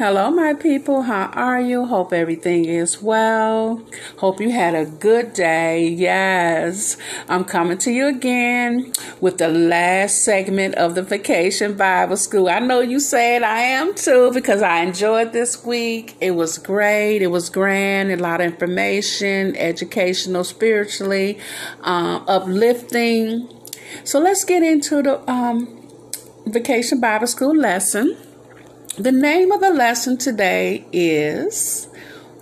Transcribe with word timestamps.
Hello, 0.00 0.30
my 0.30 0.54
people. 0.54 1.02
How 1.02 1.26
are 1.34 1.60
you? 1.60 1.84
Hope 1.84 2.14
everything 2.14 2.64
is 2.64 3.02
well. 3.02 3.82
Hope 4.16 4.40
you 4.40 4.48
had 4.50 4.74
a 4.74 4.86
good 4.86 5.34
day. 5.34 5.88
Yes, 5.88 6.96
I'm 7.28 7.44
coming 7.44 7.76
to 7.76 7.92
you 7.92 8.06
again 8.06 8.94
with 9.20 9.36
the 9.36 9.48
last 9.48 10.24
segment 10.24 10.74
of 10.76 10.94
the 10.94 11.02
Vacation 11.02 11.76
Bible 11.76 12.16
School. 12.16 12.48
I 12.48 12.60
know 12.60 12.80
you 12.80 12.98
said 12.98 13.42
I 13.42 13.60
am 13.60 13.94
too 13.94 14.32
because 14.32 14.62
I 14.62 14.78
enjoyed 14.78 15.34
this 15.34 15.62
week. 15.66 16.16
It 16.18 16.30
was 16.30 16.56
great. 16.56 17.20
It 17.20 17.26
was 17.26 17.50
grand. 17.50 18.10
A 18.10 18.16
lot 18.16 18.40
of 18.40 18.46
information, 18.46 19.54
educational, 19.54 20.44
spiritually, 20.44 21.38
um, 21.82 22.24
uplifting. 22.26 23.50
So 24.04 24.18
let's 24.18 24.44
get 24.44 24.62
into 24.62 25.02
the 25.02 25.30
um, 25.30 25.86
Vacation 26.46 27.00
Bible 27.00 27.26
School 27.26 27.54
lesson. 27.54 28.16
The 28.98 29.12
name 29.12 29.52
of 29.52 29.60
the 29.60 29.70
lesson 29.70 30.18
today 30.18 30.84
is 30.92 31.86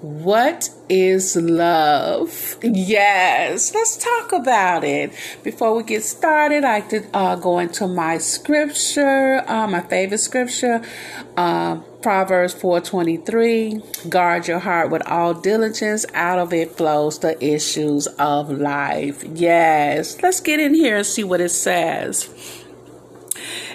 What 0.00 0.70
is 0.88 1.36
Love? 1.36 2.56
Yes, 2.62 3.74
let's 3.74 4.02
talk 4.02 4.32
about 4.32 4.82
it. 4.82 5.12
Before 5.42 5.76
we 5.76 5.82
get 5.82 6.02
started, 6.04 6.64
I 6.64 6.80
could 6.80 7.06
uh, 7.12 7.36
go 7.36 7.58
into 7.58 7.86
my 7.86 8.16
scripture, 8.16 9.44
uh, 9.46 9.66
my 9.68 9.82
favorite 9.82 10.18
scripture, 10.18 10.82
uh, 11.36 11.76
Proverbs 12.00 12.54
4:23. 12.54 14.08
Guard 14.08 14.48
your 14.48 14.60
heart 14.60 14.90
with 14.90 15.06
all 15.06 15.34
diligence; 15.34 16.06
out 16.14 16.38
of 16.38 16.54
it 16.54 16.76
flows 16.76 17.18
the 17.18 17.36
issues 17.44 18.06
of 18.18 18.50
life. 18.50 19.22
Yes, 19.22 20.22
let's 20.22 20.40
get 20.40 20.60
in 20.60 20.72
here 20.72 20.96
and 20.96 21.06
see 21.06 21.24
what 21.24 21.42
it 21.42 21.50
says. 21.50 22.30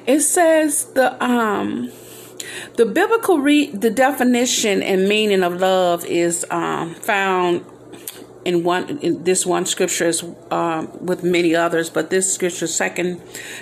It 0.08 0.22
says 0.22 0.86
the 0.96 1.24
um 1.24 1.92
the 2.76 2.86
biblical 2.86 3.40
re- 3.40 3.72
the 3.72 3.90
definition 3.90 4.82
and 4.82 5.08
meaning 5.08 5.44
of 5.44 5.60
love 5.60 6.06
is 6.06 6.46
um, 6.50 6.94
found 6.96 7.66
in 8.46 8.64
one 8.64 9.00
in 9.00 9.24
this 9.24 9.46
one 9.46 9.66
scripture 9.66 10.08
is 10.08 10.24
um, 10.52 11.06
with 11.06 11.24
many 11.24 11.56
others, 11.56 11.90
but 11.90 12.10
this 12.10 12.34
scripture, 12.34 12.68
Second 12.68 13.22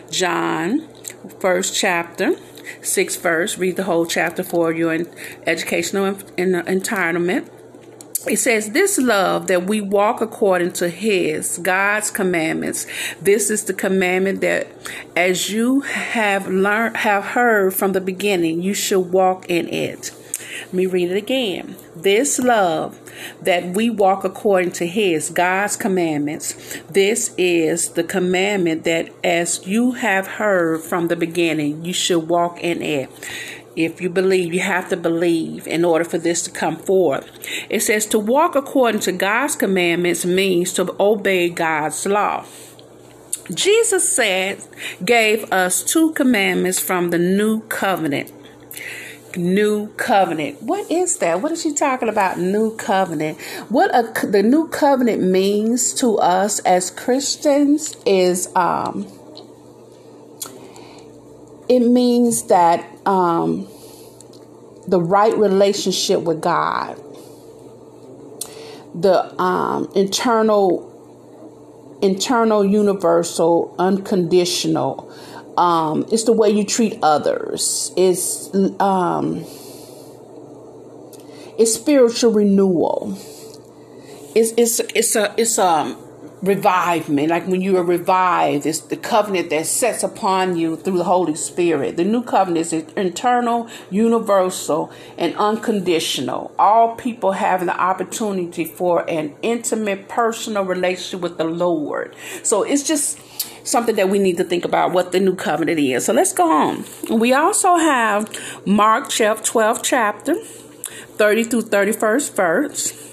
John, 0.10 0.88
first 1.40 1.76
chapter, 1.76 2.36
sixth 2.82 3.22
verse. 3.22 3.58
Read 3.58 3.76
the 3.76 3.84
whole 3.84 4.06
chapter 4.06 4.44
for 4.44 4.72
your 4.72 4.94
educational 5.46 6.14
entitlement. 6.16 7.50
It 8.28 8.38
says, 8.38 8.72
This 8.72 9.00
love 9.00 9.48
that 9.48 9.66
we 9.66 9.82
walk 9.82 10.22
according 10.22 10.74
to 10.74 10.90
His, 10.90 11.58
God's 11.58 12.12
commandments. 12.12 12.86
This 13.20 13.50
is 13.50 13.64
the 13.64 13.74
commandment 13.74 14.42
that 14.42 14.68
as 15.16 15.50
you 15.50 15.82
have 15.82 16.48
learned, 16.48 16.98
have 16.98 17.24
heard 17.24 17.74
from 17.74 17.94
the 17.94 18.02
beginning, 18.02 18.62
you 18.62 18.76
should 18.76 19.12
walk 19.12 19.50
in 19.50 19.68
it. 19.70 20.12
Let 20.66 20.74
me 20.74 20.86
read 20.86 21.12
it 21.12 21.18
again. 21.18 21.76
This 21.96 22.38
love 22.38 23.00
that 23.42 23.76
we 23.76 23.90
walk 23.90 24.24
according 24.24 24.72
to 24.74 24.86
His, 24.86 25.30
God's 25.32 25.76
commandments. 25.76 26.54
This 26.90 27.34
is 27.38 27.90
the 27.90 28.04
commandment 28.04 28.84
that 28.84 29.12
as 29.24 29.66
you 29.66 29.94
have 29.94 30.28
heard 30.28 30.82
from 30.82 31.08
the 31.08 31.16
beginning, 31.16 31.84
you 31.84 31.94
should 31.94 32.30
walk 32.30 32.60
in 32.62 32.82
it. 32.82 33.10
If 33.76 34.02
you 34.02 34.10
believe, 34.10 34.54
you 34.54 34.60
have 34.60 34.90
to 34.90 34.98
believe 34.98 35.66
in 35.66 35.86
order 35.86 36.04
for 36.04 36.18
this 36.18 36.42
to 36.44 36.52
come 36.52 36.76
forth. 36.76 37.30
It 37.70 37.82
says 37.82 38.06
to 38.08 38.20
walk 38.20 38.56
according 38.56 39.02
to 39.02 39.12
God's 39.12 39.56
commandments 39.56 40.26
means 40.26 40.74
to 40.74 40.94
obey 41.00 41.50
God's 41.50 42.06
law. 42.06 42.46
Jesus 43.54 44.12
said, 44.12 44.64
gave 45.04 45.52
us 45.52 45.84
two 45.84 46.12
commandments 46.14 46.80
from 46.80 47.10
the 47.10 47.18
new 47.18 47.62
covenant. 47.62 48.32
New 49.38 49.88
covenant. 49.94 50.62
What 50.62 50.92
is 50.92 51.18
that? 51.20 51.42
What 51.42 51.54
is 51.54 51.62
she 51.62 51.74
talking 51.74 52.10
about? 52.10 52.38
New 52.38 52.76
covenant. 52.76 53.40
What 53.70 53.90
a, 53.96 54.28
the 54.28 54.44
new 54.44 54.68
covenant 54.68 55.24
means 55.24 55.94
to 55.96 56.18
us 56.18 56.60
as 56.60 56.92
Christians 56.92 57.96
is 58.06 58.50
um, 58.56 59.08
it 61.70 61.80
means 61.80 62.44
that 62.48 62.86
um, 63.06 63.68
the 64.88 65.00
right 65.00 65.36
relationship 65.38 66.22
with 66.22 66.42
God, 66.42 67.02
the 68.94 69.34
um, 69.42 69.92
internal, 69.96 70.88
internal, 72.02 72.66
universal, 72.66 73.76
unconditional. 73.80 75.12
Um, 75.58 76.06
it's 76.12 76.24
the 76.24 76.34
way 76.34 76.50
you 76.50 76.64
treat 76.64 76.98
others. 77.02 77.92
It's 77.98 78.54
um, 78.80 79.46
it's 81.58 81.74
spiritual 81.74 82.32
renewal. 82.32 83.18
It's 84.34 84.54
it's 84.58 84.80
it's 84.96 85.16
a 85.16 85.34
it's 85.38 85.58
um 86.44 87.16
me. 87.16 87.28
like 87.28 87.48
when 87.48 87.62
you 87.62 87.78
are 87.78 87.84
revived, 87.84 88.66
it's 88.66 88.80
the 88.80 88.98
covenant 88.98 89.50
that 89.52 89.66
sets 89.66 90.04
upon 90.04 90.58
you 90.58 90.76
through 90.76 90.98
the 90.98 91.04
Holy 91.04 91.36
Spirit. 91.36 91.98
The 91.98 92.04
new 92.04 92.24
covenant 92.24 92.66
is 92.66 92.74
internal, 92.96 93.70
universal, 93.90 94.92
and 95.18 95.36
unconditional. 95.36 96.54
All 96.58 96.96
people 96.96 97.34
having 97.34 97.68
the 97.68 97.80
opportunity 97.80 98.66
for 98.66 99.08
an 99.10 99.36
intimate, 99.42 100.10
personal 100.10 100.64
relationship 100.64 101.22
with 101.22 101.38
the 101.38 101.44
Lord. 101.44 102.16
So 102.44 102.64
it's 102.64 102.84
just 102.84 103.20
something 103.64 103.96
that 103.96 104.10
we 104.10 104.18
need 104.18 104.38
to 104.38 104.44
think 104.44 104.66
about 104.66 104.92
what 104.92 105.12
the 105.12 105.20
new 105.20 105.36
covenant 105.36 105.80
is. 105.80 106.06
So 106.06 106.14
let's 106.14 106.34
go 106.34 106.50
on. 106.50 106.86
We 107.10 107.34
also 107.34 107.76
have 107.76 108.36
Mark 108.66 109.10
chapter 109.10 109.44
12 109.44 109.84
chapter, 109.84 110.36
30 111.18 111.44
through 111.44 111.62
31st 111.64 112.36
verse 112.36 113.11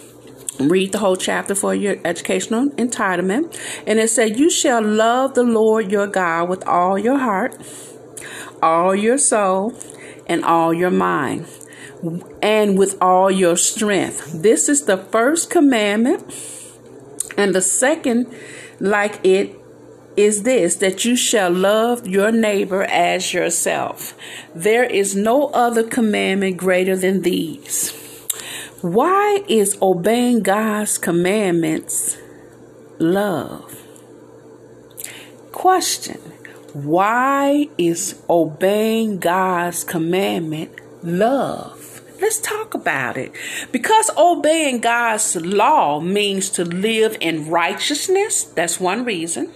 read 0.58 0.92
the 0.92 0.98
whole 0.98 1.16
chapter 1.16 1.54
for 1.54 1.74
your 1.74 1.96
educational 2.04 2.70
entitlement. 2.70 3.58
And 3.86 3.98
it 3.98 4.10
said, 4.10 4.38
You 4.38 4.50
shall 4.50 4.82
love 4.82 5.34
the 5.34 5.44
Lord 5.44 5.91
your 5.91 6.06
God 6.06 6.48
with 6.48 6.66
all 6.66 6.98
your 6.98 7.19
heart, 7.19 7.56
all 8.62 8.94
your 8.94 9.19
soul, 9.19 9.74
and 10.26 10.44
all 10.44 10.74
your 10.74 10.91
mind, 10.91 11.46
and 12.42 12.78
with 12.78 13.00
all 13.00 13.30
your 13.30 13.56
strength. 13.56 14.42
This 14.42 14.69
is 14.69 14.84
the 14.84 14.96
first 14.96 15.50
commandment. 15.50 16.22
And 17.36 17.54
the 17.54 17.62
second, 17.62 18.34
like 18.80 19.25
it, 19.25 19.54
is 20.16 20.42
this 20.42 20.75
that 20.76 21.04
you 21.04 21.14
shall 21.14 21.50
love 21.50 22.04
your 22.06 22.32
neighbor 22.32 22.82
as 22.82 23.32
yourself. 23.32 24.14
There 24.52 24.82
is 24.82 25.14
no 25.14 25.46
other 25.50 25.84
commandment 25.84 26.56
greater 26.56 26.96
than 26.96 27.22
these. 27.22 28.07
Why 28.80 29.42
is 29.48 29.76
obeying 29.82 30.44
God's 30.44 30.98
commandments 30.98 32.16
love? 33.00 33.76
Question 35.50 36.18
Why 36.74 37.66
is 37.76 38.22
obeying 38.30 39.18
God's 39.18 39.82
commandment 39.82 40.70
love? 41.02 42.02
Let's 42.20 42.38
talk 42.38 42.74
about 42.74 43.16
it. 43.16 43.32
Because 43.72 44.12
obeying 44.16 44.80
God's 44.80 45.34
law 45.34 45.98
means 45.98 46.48
to 46.50 46.64
live 46.64 47.16
in 47.20 47.50
righteousness, 47.50 48.44
that's 48.44 48.78
one 48.78 49.04
reason, 49.04 49.52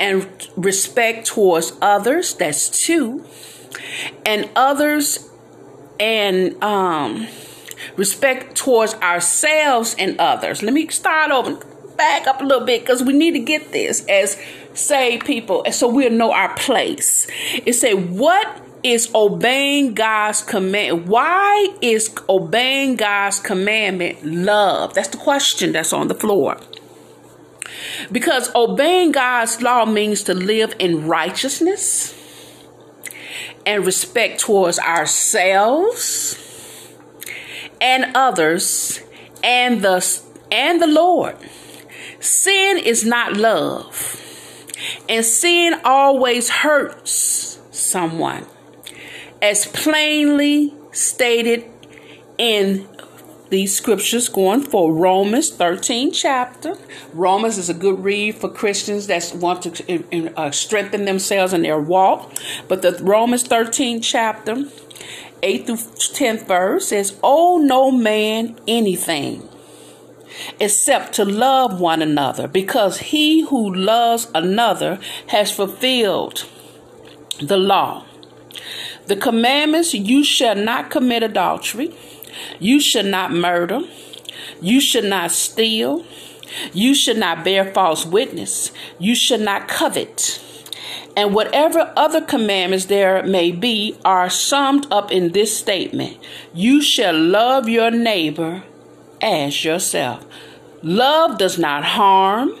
and 0.00 0.26
respect 0.56 1.28
towards 1.28 1.74
others, 1.80 2.34
that's 2.34 2.84
two, 2.84 3.24
and 4.26 4.50
others 4.56 5.30
and 6.00 6.60
um 6.60 7.28
respect 7.96 8.56
towards 8.56 8.94
ourselves 8.94 9.94
and 9.98 10.18
others. 10.18 10.62
Let 10.62 10.72
me 10.72 10.88
start 10.88 11.30
over, 11.30 11.56
back 11.96 12.26
up 12.26 12.40
a 12.40 12.44
little 12.44 12.66
bit 12.66 12.82
because 12.82 13.02
we 13.02 13.12
need 13.12 13.32
to 13.32 13.40
get 13.40 13.72
this 13.72 14.04
as 14.06 14.36
saved 14.74 15.24
people, 15.24 15.64
so 15.70 15.88
we'll 15.88 16.10
know 16.10 16.32
our 16.32 16.54
place. 16.56 17.26
It 17.64 17.74
say, 17.74 17.94
"What 17.94 18.46
is 18.82 19.08
obeying 19.14 19.94
God's 19.94 20.42
command? 20.42 21.08
Why 21.08 21.68
is 21.80 22.10
obeying 22.28 22.96
God's 22.96 23.38
commandment 23.38 24.24
love?" 24.24 24.94
That's 24.94 25.08
the 25.08 25.16
question 25.16 25.72
that's 25.72 25.92
on 25.92 26.08
the 26.08 26.14
floor. 26.14 26.56
Because 28.12 28.50
obeying 28.54 29.12
God's 29.12 29.62
law 29.62 29.84
means 29.84 30.22
to 30.24 30.34
live 30.34 30.74
in 30.78 31.06
righteousness 31.06 32.12
and 33.64 33.86
respect 33.86 34.40
towards 34.40 34.78
ourselves 34.78 36.36
and 37.84 38.16
others 38.16 39.00
and 39.44 39.82
the 39.82 40.22
and 40.50 40.80
the 40.80 40.86
Lord. 40.86 41.36
Sin 42.18 42.78
is 42.78 43.04
not 43.04 43.34
love. 43.34 44.20
And 45.08 45.24
sin 45.24 45.74
always 45.84 46.48
hurts 46.48 47.60
someone. 47.70 48.46
As 49.42 49.66
plainly 49.66 50.72
stated 50.92 51.66
in 52.38 52.88
these 53.50 53.76
scriptures 53.76 54.28
going 54.28 54.62
for 54.62 54.92
Romans 54.92 55.50
13 55.50 56.10
chapter. 56.12 56.76
Romans 57.12 57.58
is 57.58 57.68
a 57.68 57.74
good 57.74 58.02
read 58.02 58.34
for 58.36 58.48
Christians 58.48 59.06
that 59.06 59.32
want 59.36 59.62
to 59.62 60.32
uh, 60.36 60.50
strengthen 60.50 61.04
themselves 61.04 61.52
in 61.52 61.62
their 61.62 61.78
walk. 61.78 62.32
But 62.66 62.82
the 62.82 62.98
Romans 63.02 63.42
13 63.42 64.00
chapter 64.00 64.64
8th 65.44 65.66
through 65.66 65.76
10th 65.76 66.46
verse 66.46 66.88
says, 66.88 67.18
Owe 67.22 67.58
no 67.58 67.90
man 67.90 68.56
anything 68.66 69.46
except 70.58 71.12
to 71.14 71.24
love 71.24 71.80
one 71.80 72.02
another, 72.02 72.48
because 72.48 72.98
he 72.98 73.42
who 73.42 73.72
loves 73.72 74.28
another 74.34 74.98
has 75.28 75.50
fulfilled 75.50 76.46
the 77.40 77.56
law. 77.56 78.04
The 79.06 79.16
commandments 79.16 79.92
you 79.94 80.24
shall 80.24 80.54
not 80.54 80.90
commit 80.90 81.22
adultery, 81.22 81.94
you 82.58 82.80
shall 82.80 83.04
not 83.04 83.32
murder, 83.32 83.80
you 84.60 84.80
shall 84.80 85.02
not 85.02 85.30
steal, 85.30 86.04
you 86.72 86.94
shall 86.94 87.16
not 87.16 87.44
bear 87.44 87.72
false 87.72 88.06
witness, 88.06 88.72
you 88.98 89.14
shall 89.14 89.38
not 89.38 89.68
covet. 89.68 90.40
And 91.16 91.34
whatever 91.34 91.92
other 91.96 92.20
commandments 92.20 92.86
there 92.86 93.22
may 93.22 93.52
be 93.52 93.96
are 94.04 94.28
summed 94.28 94.86
up 94.90 95.12
in 95.12 95.32
this 95.32 95.56
statement 95.56 96.18
You 96.52 96.82
shall 96.82 97.18
love 97.18 97.68
your 97.68 97.90
neighbor 97.90 98.64
as 99.20 99.64
yourself. 99.64 100.24
Love 100.82 101.38
does 101.38 101.58
not 101.58 101.84
harm 101.84 102.58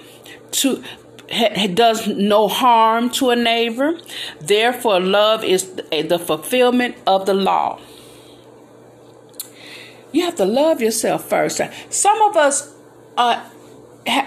to 0.52 0.82
does 1.74 2.06
no 2.06 2.48
harm 2.48 3.10
to 3.10 3.30
a 3.30 3.36
neighbor. 3.36 3.98
Therefore, 4.40 5.00
love 5.00 5.42
is 5.42 5.74
the 5.74 6.18
fulfillment 6.18 6.96
of 7.06 7.26
the 7.26 7.34
law. 7.34 7.80
You 10.12 10.24
have 10.24 10.36
to 10.36 10.44
love 10.44 10.80
yourself 10.80 11.28
first. 11.28 11.60
Some 11.90 12.22
of 12.22 12.36
us, 12.36 12.72
uh, 13.16 13.44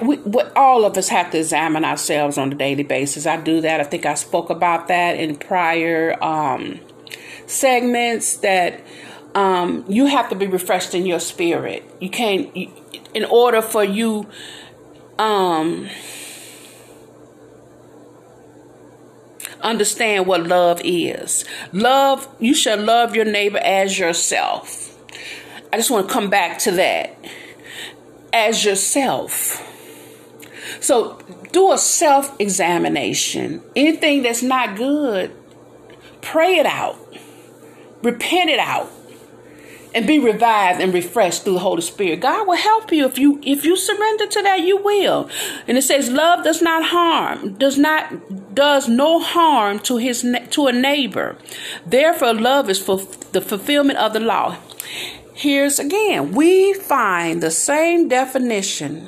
we, 0.01 0.17
all 0.55 0.85
of 0.85 0.97
us 0.97 1.09
have 1.09 1.31
to 1.31 1.37
examine 1.37 1.85
ourselves 1.85 2.37
on 2.37 2.51
a 2.51 2.55
daily 2.55 2.83
basis. 2.83 3.25
I 3.25 3.37
do 3.37 3.61
that. 3.61 3.79
I 3.79 3.83
think 3.83 4.05
I 4.05 4.15
spoke 4.15 4.49
about 4.49 4.87
that 4.87 5.17
in 5.17 5.35
prior 5.35 6.21
um, 6.23 6.79
segments 7.45 8.37
that 8.37 8.81
um, 9.35 9.85
you 9.87 10.07
have 10.07 10.29
to 10.29 10.35
be 10.35 10.47
refreshed 10.47 10.95
in 10.95 11.05
your 11.05 11.19
spirit. 11.19 11.83
You 11.99 12.09
can't, 12.09 12.55
you, 12.55 12.71
in 13.13 13.25
order 13.25 13.61
for 13.61 13.83
you, 13.83 14.27
um, 15.19 15.89
understand 19.61 20.25
what 20.25 20.47
love 20.47 20.81
is. 20.83 21.45
Love, 21.71 22.27
you 22.39 22.53
shall 22.53 22.79
love 22.79 23.15
your 23.15 23.25
neighbor 23.25 23.59
as 23.59 23.99
yourself. 23.99 24.97
I 25.71 25.77
just 25.77 25.91
want 25.91 26.07
to 26.07 26.13
come 26.13 26.29
back 26.29 26.59
to 26.59 26.71
that. 26.71 27.17
As 28.37 28.63
yourself. 28.63 29.63
So 30.79 31.17
do 31.51 31.71
a 31.71 31.77
self 31.77 32.39
examination. 32.39 33.63
Anything 33.75 34.21
that's 34.21 34.43
not 34.43 34.77
good, 34.77 35.31
pray 36.21 36.57
it 36.57 36.67
out, 36.67 36.97
repent 38.03 38.51
it 38.51 38.59
out 38.59 38.91
and 39.95 40.05
be 40.05 40.19
revived 40.19 40.79
and 40.79 40.93
refreshed 40.93 41.43
through 41.43 41.53
the 41.53 41.59
Holy 41.59 41.81
Spirit. 41.81 42.19
God 42.19 42.47
will 42.47 42.57
help 42.57 42.91
you 42.91 43.05
if 43.05 43.17
you 43.17 43.39
if 43.43 43.65
you 43.65 43.75
surrender 43.75 44.27
to 44.27 44.41
that. 44.43 44.59
You 44.61 44.77
will, 44.77 45.29
and 45.67 45.75
it 45.75 45.81
says, 45.81 46.11
"Love 46.11 46.43
does 46.43 46.61
not 46.61 46.85
harm, 46.85 47.55
does 47.55 47.77
not 47.79 48.53
does 48.53 48.87
no 48.87 49.19
harm 49.19 49.79
to 49.79 49.97
his 49.97 50.23
to 50.51 50.67
a 50.67 50.71
neighbor. 50.71 51.37
Therefore, 51.87 52.35
love 52.35 52.69
is 52.69 52.79
for 52.79 53.01
the 53.31 53.41
fulfillment 53.41 53.97
of 53.97 54.13
the 54.13 54.19
law." 54.19 54.57
Here's 55.37 55.77
again, 55.77 56.31
we 56.31 56.73
find 56.73 57.43
the 57.43 57.51
same 57.51 58.07
definition 58.07 59.07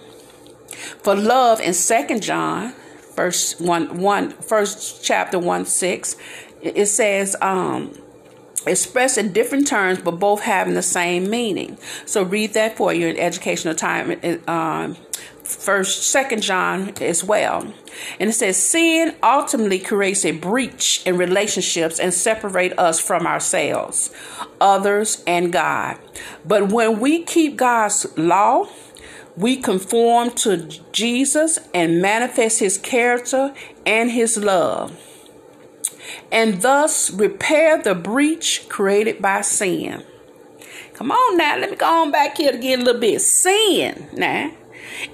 for 1.01 1.15
love 1.15 1.59
in 1.59 1.73
Second 1.73 2.21
John, 2.21 2.75
verse 3.15 3.59
one 3.59 3.97
one 3.97 4.29
first 4.33 5.03
chapter 5.03 5.39
one 5.39 5.65
six. 5.65 6.15
It 6.61 6.85
says, 6.85 7.35
um 7.41 7.97
expressed 8.67 9.17
in 9.17 9.33
different 9.33 9.65
terms 9.65 9.99
but 10.01 10.19
both 10.19 10.41
having 10.41 10.73
the 10.73 10.83
same 10.83 11.29
meaning 11.29 11.77
so 12.05 12.21
read 12.21 12.53
that 12.53 12.75
for 12.75 12.93
you 12.93 13.07
in 13.07 13.17
educational 13.17 13.73
time 13.73 14.11
um, 14.47 14.97
first 15.49 16.03
second 16.03 16.41
john 16.41 16.93
as 17.01 17.23
well 17.23 17.73
and 18.19 18.29
it 18.29 18.33
says 18.33 18.61
sin 18.61 19.15
ultimately 19.23 19.79
creates 19.79 20.23
a 20.23 20.31
breach 20.31 21.01
in 21.05 21.17
relationships 21.17 21.99
and 21.99 22.13
separate 22.13 22.77
us 22.77 22.99
from 22.99 23.25
ourselves 23.25 24.11
others 24.61 25.23
and 25.25 25.51
god 25.51 25.97
but 26.45 26.71
when 26.71 26.99
we 26.99 27.23
keep 27.23 27.57
god's 27.57 28.05
law 28.17 28.67
we 29.35 29.57
conform 29.57 30.29
to 30.29 30.67
jesus 30.91 31.59
and 31.73 32.01
manifest 32.01 32.59
his 32.59 32.77
character 32.77 33.53
and 33.85 34.11
his 34.11 34.37
love 34.37 34.95
and 36.31 36.61
thus 36.61 37.11
repair 37.11 37.81
the 37.81 37.95
breach 37.95 38.67
created 38.69 39.21
by 39.21 39.41
sin. 39.41 40.03
Come 40.93 41.11
on 41.11 41.37
now, 41.37 41.57
let 41.57 41.71
me 41.71 41.77
go 41.77 41.85
on 41.85 42.11
back 42.11 42.37
here 42.37 42.53
again 42.53 42.81
a 42.81 42.83
little 42.83 43.01
bit. 43.01 43.21
Sin 43.21 44.09
now, 44.13 44.51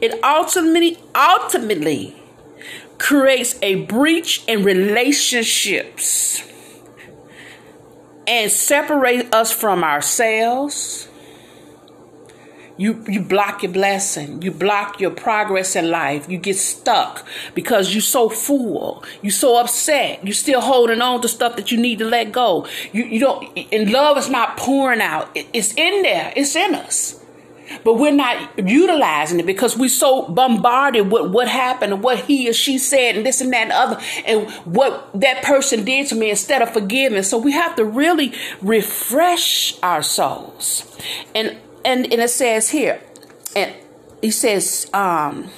it 0.02 0.24
ultimately 0.24 0.98
ultimately 1.14 2.16
creates 2.98 3.58
a 3.62 3.76
breach 3.86 4.44
in 4.48 4.64
relationships 4.64 6.44
and 8.28 8.52
separates 8.52 9.34
us 9.34 9.52
from 9.52 9.84
ourselves 9.84 11.08
you 12.78 13.04
you 13.08 13.22
block 13.22 13.64
your 13.64 13.72
blessing. 13.72 14.42
You 14.42 14.52
block 14.52 15.00
your 15.00 15.12
progress 15.12 15.76
in 15.76 15.90
life. 15.90 16.30
You 16.30 16.38
get 16.38 16.58
stuck 16.58 17.26
because 17.54 17.94
you're 17.94 18.02
so 18.02 18.28
full. 18.30 19.04
You're 19.22 19.32
so 19.32 19.58
upset. 19.58 20.26
You're 20.26 20.34
still 20.34 20.62
holding 20.62 21.02
on 21.02 21.22
to 21.22 21.28
stuff 21.28 21.56
that 21.56 21.72
you 21.72 21.78
need 21.78 22.00
to 22.00 22.06
let 22.06 22.32
go. 22.32 22.68
You 22.92 23.06
you 23.06 23.20
don't 23.20 23.58
and 23.72 23.92
love 23.92 24.18
is 24.18 24.30
not 24.30 24.58
pouring 24.58 25.02
out. 25.02 25.30
it's 25.36 25.74
in 25.76 26.02
there. 26.02 26.34
It's 26.36 26.56
in 26.56 26.76
us. 26.76 27.22
But 27.84 27.96
we're 27.96 28.12
not 28.12 28.58
utilizing 28.58 29.40
it 29.40 29.46
because 29.46 29.78
we're 29.78 29.90
so 29.90 30.28
bombarded 30.28 31.12
with 31.12 31.32
what 31.32 31.48
happened 31.48 31.94
and 31.94 32.04
what 32.04 32.20
he 32.20 32.50
or 32.50 32.54
she 32.54 32.78
said 32.78 33.16
and 33.16 33.26
this 33.26 33.42
and 33.42 33.52
that 33.54 33.64
and 33.64 33.72
other 33.72 34.02
and 34.26 34.50
what 34.66 35.10
that 35.20 35.44
person 35.44 35.84
did 35.84 36.08
to 36.08 36.16
me 36.16 36.30
instead 36.30 36.62
of 36.62 36.72
forgiving. 36.72 37.24
So 37.24 37.38
we 37.38 37.52
have 37.54 37.76
to 37.76 37.86
really 37.86 38.34
refresh 38.62 39.82
our 39.82 40.02
souls. 40.02 40.86
And 41.34 41.58
and, 41.86 42.12
and 42.12 42.22
it 42.22 42.30
says 42.32 42.72
here, 42.72 43.00
and 43.56 43.74
he 44.22 44.32
says, 44.32 44.90
um, 44.92 45.50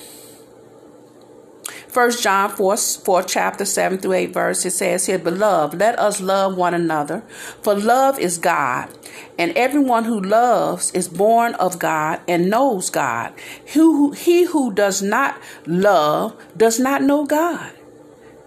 First 1.98 2.22
John 2.22 2.52
4, 2.52 2.78
4, 2.78 3.24
chapter 3.24 3.66
7 3.66 3.98
through 3.98 4.14
8 4.14 4.32
verse, 4.32 4.64
it 4.68 4.70
says 4.70 5.08
here, 5.08 5.18
Beloved, 5.18 5.80
let 5.80 5.98
us 5.98 6.22
love 6.22 6.56
one 6.56 6.76
another, 6.76 7.22
for 7.64 7.74
love 7.74 8.20
is 8.20 8.38
God, 8.38 8.96
and 9.40 9.52
everyone 9.58 10.04
who 10.04 10.22
loves 10.22 10.92
is 10.92 11.08
born 11.08 11.56
of 11.56 11.80
God 11.80 12.22
and 12.28 12.52
knows 12.52 12.92
God. 12.92 13.34
He 13.66 13.80
who, 13.80 14.12
he 14.12 14.46
who 14.46 14.72
does 14.72 15.02
not 15.02 15.42
love 15.66 16.40
does 16.56 16.80
not 16.80 17.02
know 17.02 17.26
God, 17.26 17.74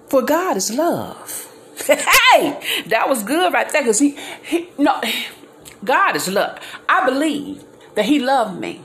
for 0.07 0.23
God 0.23 0.57
is 0.57 0.71
love. 0.73 1.53
hey, 1.89 2.85
that 2.87 3.09
was 3.09 3.25
good 3.25 3.53
right 3.53 3.69
there, 3.73 3.83
because 3.83 3.99
he, 3.99 4.17
he, 4.45 4.69
no, 4.79 5.01
God 5.85 6.15
is 6.15 6.29
love. 6.29 6.61
I 6.89 7.05
believe 7.05 7.65
that 7.97 8.05
He 8.05 8.21
loved 8.21 8.61
me. 8.61 8.83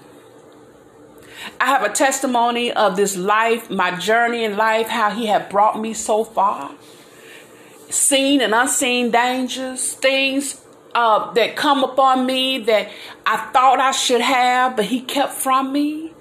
I 1.59 1.65
have 1.67 1.83
a 1.83 1.93
testimony 1.93 2.71
of 2.71 2.95
this 2.95 3.15
life, 3.15 3.69
my 3.69 3.97
journey 3.97 4.43
in 4.43 4.57
life, 4.57 4.87
how 4.87 5.09
He 5.11 5.27
had 5.27 5.49
brought 5.49 5.79
me 5.79 5.93
so 5.93 6.23
far. 6.23 6.71
Seen 7.89 8.41
and 8.41 8.53
unseen 8.53 9.11
dangers, 9.11 9.93
things 9.93 10.61
uh, 10.93 11.31
that 11.33 11.55
come 11.55 11.83
upon 11.83 12.25
me 12.25 12.59
that 12.59 12.89
I 13.25 13.37
thought 13.51 13.79
I 13.79 13.91
should 13.91 14.21
have, 14.21 14.75
but 14.75 14.85
He 14.85 15.01
kept 15.01 15.33
from 15.33 15.71
me. 15.71 16.13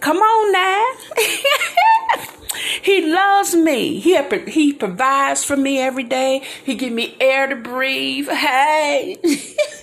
Come 0.00 0.16
on 0.18 0.52
now. 0.52 0.84
he 2.82 3.06
loves 3.06 3.54
me. 3.54 4.00
He, 4.00 4.20
he 4.48 4.72
provides 4.72 5.44
for 5.44 5.56
me 5.56 5.78
every 5.78 6.02
day. 6.02 6.42
He 6.64 6.74
give 6.74 6.92
me 6.92 7.16
air 7.20 7.46
to 7.46 7.56
breathe. 7.56 8.28
Hey. 8.28 9.18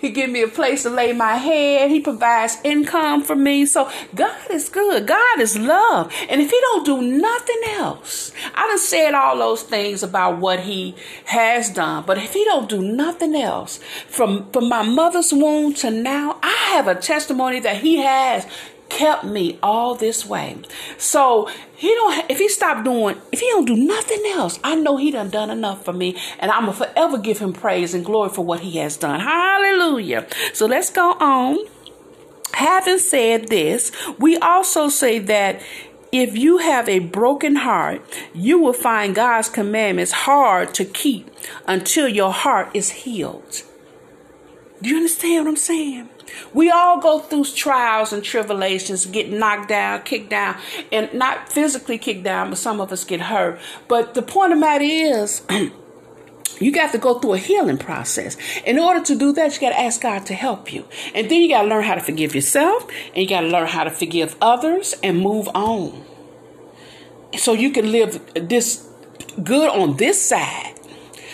He 0.00 0.10
give 0.10 0.30
me 0.30 0.42
a 0.42 0.48
place 0.48 0.82
to 0.82 0.90
lay 0.90 1.12
my 1.12 1.36
head. 1.36 1.90
He 1.90 2.00
provides 2.00 2.58
income 2.64 3.22
for 3.22 3.36
me. 3.36 3.66
So 3.66 3.90
God 4.14 4.50
is 4.50 4.68
good. 4.68 5.06
God 5.06 5.40
is 5.40 5.56
love. 5.58 6.12
And 6.28 6.40
if 6.40 6.50
he 6.50 6.58
don't 6.60 6.84
do 6.84 7.02
nothing 7.02 7.60
else, 7.68 8.32
I 8.54 8.66
done 8.66 8.78
said 8.78 9.14
all 9.14 9.38
those 9.38 9.62
things 9.62 10.02
about 10.02 10.38
what 10.38 10.60
he 10.60 10.94
has 11.26 11.70
done. 11.70 12.04
But 12.06 12.18
if 12.18 12.32
he 12.32 12.44
don't 12.44 12.68
do 12.68 12.82
nothing 12.82 13.34
else, 13.34 13.78
from, 14.08 14.50
from 14.50 14.68
my 14.68 14.82
mother's 14.82 15.32
womb 15.32 15.74
to 15.74 15.90
now, 15.90 16.38
I 16.42 16.54
have 16.74 16.88
a 16.88 16.94
testimony 16.94 17.60
that 17.60 17.78
he 17.78 17.98
has 17.98 18.46
kept 18.88 19.24
me 19.24 19.58
all 19.62 19.94
this 19.94 20.26
way. 20.26 20.58
So 20.98 21.50
he 21.74 21.88
don't. 21.88 22.30
If 22.30 22.38
he 22.38 22.48
stopped 22.48 22.84
doing, 22.84 23.20
if 23.32 23.40
he 23.40 23.48
don't 23.48 23.64
do 23.64 23.76
nothing 23.76 24.22
else, 24.26 24.58
I 24.64 24.74
know 24.74 24.96
he 24.96 25.10
done 25.10 25.30
done 25.30 25.50
enough 25.50 25.84
for 25.84 25.92
me, 25.92 26.16
and 26.38 26.50
I'm 26.50 26.66
gonna 26.66 26.72
forever 26.72 27.18
give 27.18 27.38
him 27.38 27.52
praise 27.52 27.94
and 27.94 28.04
glory 28.04 28.30
for 28.30 28.44
what 28.44 28.60
he 28.60 28.78
has 28.78 28.96
done. 28.96 29.20
Hallelujah. 29.20 30.26
So 30.52 30.66
let's 30.66 30.90
go 30.90 31.12
on. 31.12 31.58
Having 32.54 32.98
said 32.98 33.48
this, 33.48 33.92
we 34.18 34.38
also 34.38 34.88
say 34.88 35.18
that 35.18 35.60
if 36.12 36.36
you 36.36 36.58
have 36.58 36.88
a 36.88 37.00
broken 37.00 37.56
heart, 37.56 38.00
you 38.32 38.58
will 38.58 38.72
find 38.72 39.14
God's 39.14 39.50
commandments 39.50 40.12
hard 40.12 40.72
to 40.74 40.84
keep 40.84 41.28
until 41.66 42.08
your 42.08 42.32
heart 42.32 42.70
is 42.72 42.90
healed. 42.90 43.62
Do 44.80 44.88
you 44.88 44.96
understand 44.96 45.44
what 45.44 45.50
I'm 45.50 45.56
saying? 45.56 46.08
We 46.52 46.70
all 46.70 47.00
go 47.00 47.18
through 47.20 47.44
trials 47.44 48.12
and 48.12 48.22
tribulations, 48.22 49.06
get 49.06 49.30
knocked 49.30 49.68
down, 49.68 50.02
kicked 50.02 50.30
down, 50.30 50.56
and 50.92 51.12
not 51.14 51.52
physically 51.52 51.98
kicked 51.98 52.24
down, 52.24 52.50
but 52.50 52.58
some 52.58 52.80
of 52.80 52.92
us 52.92 53.04
get 53.04 53.20
hurt. 53.20 53.60
But 53.88 54.14
the 54.14 54.22
point 54.22 54.52
of 54.52 54.58
the 54.58 54.60
matter 54.60 54.84
is, 54.84 55.42
you 56.60 56.72
got 56.72 56.92
to 56.92 56.98
go 56.98 57.18
through 57.18 57.34
a 57.34 57.38
healing 57.38 57.78
process. 57.78 58.36
In 58.64 58.78
order 58.78 59.02
to 59.04 59.16
do 59.16 59.32
that, 59.32 59.54
you 59.54 59.60
got 59.60 59.70
to 59.70 59.80
ask 59.80 60.00
God 60.00 60.26
to 60.26 60.34
help 60.34 60.72
you. 60.72 60.84
And 61.14 61.30
then 61.30 61.40
you 61.40 61.48
got 61.48 61.62
to 61.62 61.68
learn 61.68 61.84
how 61.84 61.94
to 61.94 62.00
forgive 62.00 62.34
yourself, 62.34 62.88
and 63.08 63.16
you 63.16 63.28
got 63.28 63.42
to 63.42 63.48
learn 63.48 63.66
how 63.66 63.84
to 63.84 63.90
forgive 63.90 64.36
others 64.40 64.94
and 65.02 65.20
move 65.20 65.48
on. 65.54 66.04
So 67.36 67.52
you 67.52 67.70
can 67.70 67.92
live 67.92 68.20
this 68.34 68.88
good 69.42 69.68
on 69.68 69.96
this 69.98 70.20
side 70.20 70.75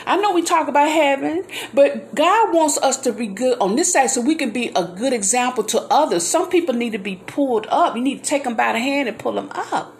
I 0.07 0.17
know 0.17 0.33
we 0.33 0.43
talk 0.43 0.69
about 0.69 0.89
heaven, 0.89 1.45
but 1.73 2.15
God 2.15 2.55
wants 2.55 2.79
us 2.79 2.97
to 2.99 3.13
be 3.13 3.27
good 3.27 3.59
on 3.61 3.77
this 3.77 3.93
side 3.93 4.11
so 4.11 4.21
we 4.21 4.35
can 4.35 4.51
be 4.51 4.71
a 4.75 4.85
good 4.85 5.13
example 5.13 5.65
to 5.65 5.83
others. 5.91 6.27
Some 6.27 6.49
people 6.51 6.75
need 6.75 6.93
to 6.93 6.99
be 6.99 7.17
pulled 7.17 7.67
up. 7.69 7.97
You 7.97 8.03
need 8.03 8.23
to 8.23 8.25
take 8.25 8.45
them 8.45 8.55
by 8.55 8.73
the 8.73 8.79
hand 8.79 9.09
and 9.09 9.19
pull 9.19 9.33
them 9.33 9.51
up. 9.53 9.95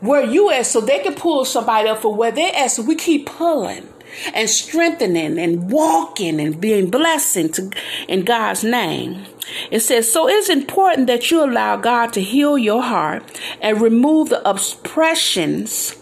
Where 0.00 0.24
you 0.24 0.50
at 0.50 0.66
so 0.66 0.80
they 0.80 0.98
can 0.98 1.14
pull 1.14 1.44
somebody 1.44 1.88
up 1.88 1.98
for 1.98 2.14
where 2.14 2.30
they're 2.30 2.54
at. 2.54 2.72
So 2.72 2.82
we 2.82 2.94
keep 2.94 3.26
pulling 3.26 3.88
and 4.34 4.48
strengthening 4.48 5.38
and 5.38 5.70
walking 5.70 6.40
and 6.40 6.60
being 6.60 6.90
blessing 6.90 7.50
to 7.52 7.70
in 8.08 8.24
God's 8.24 8.62
name. 8.64 9.24
It 9.70 9.80
says, 9.80 10.10
so 10.10 10.28
it's 10.28 10.48
important 10.48 11.06
that 11.08 11.30
you 11.30 11.44
allow 11.44 11.76
God 11.76 12.12
to 12.14 12.22
heal 12.22 12.56
your 12.56 12.82
heart 12.82 13.40
and 13.60 13.80
remove 13.80 14.30
the 14.30 14.48
oppressions 14.48 15.96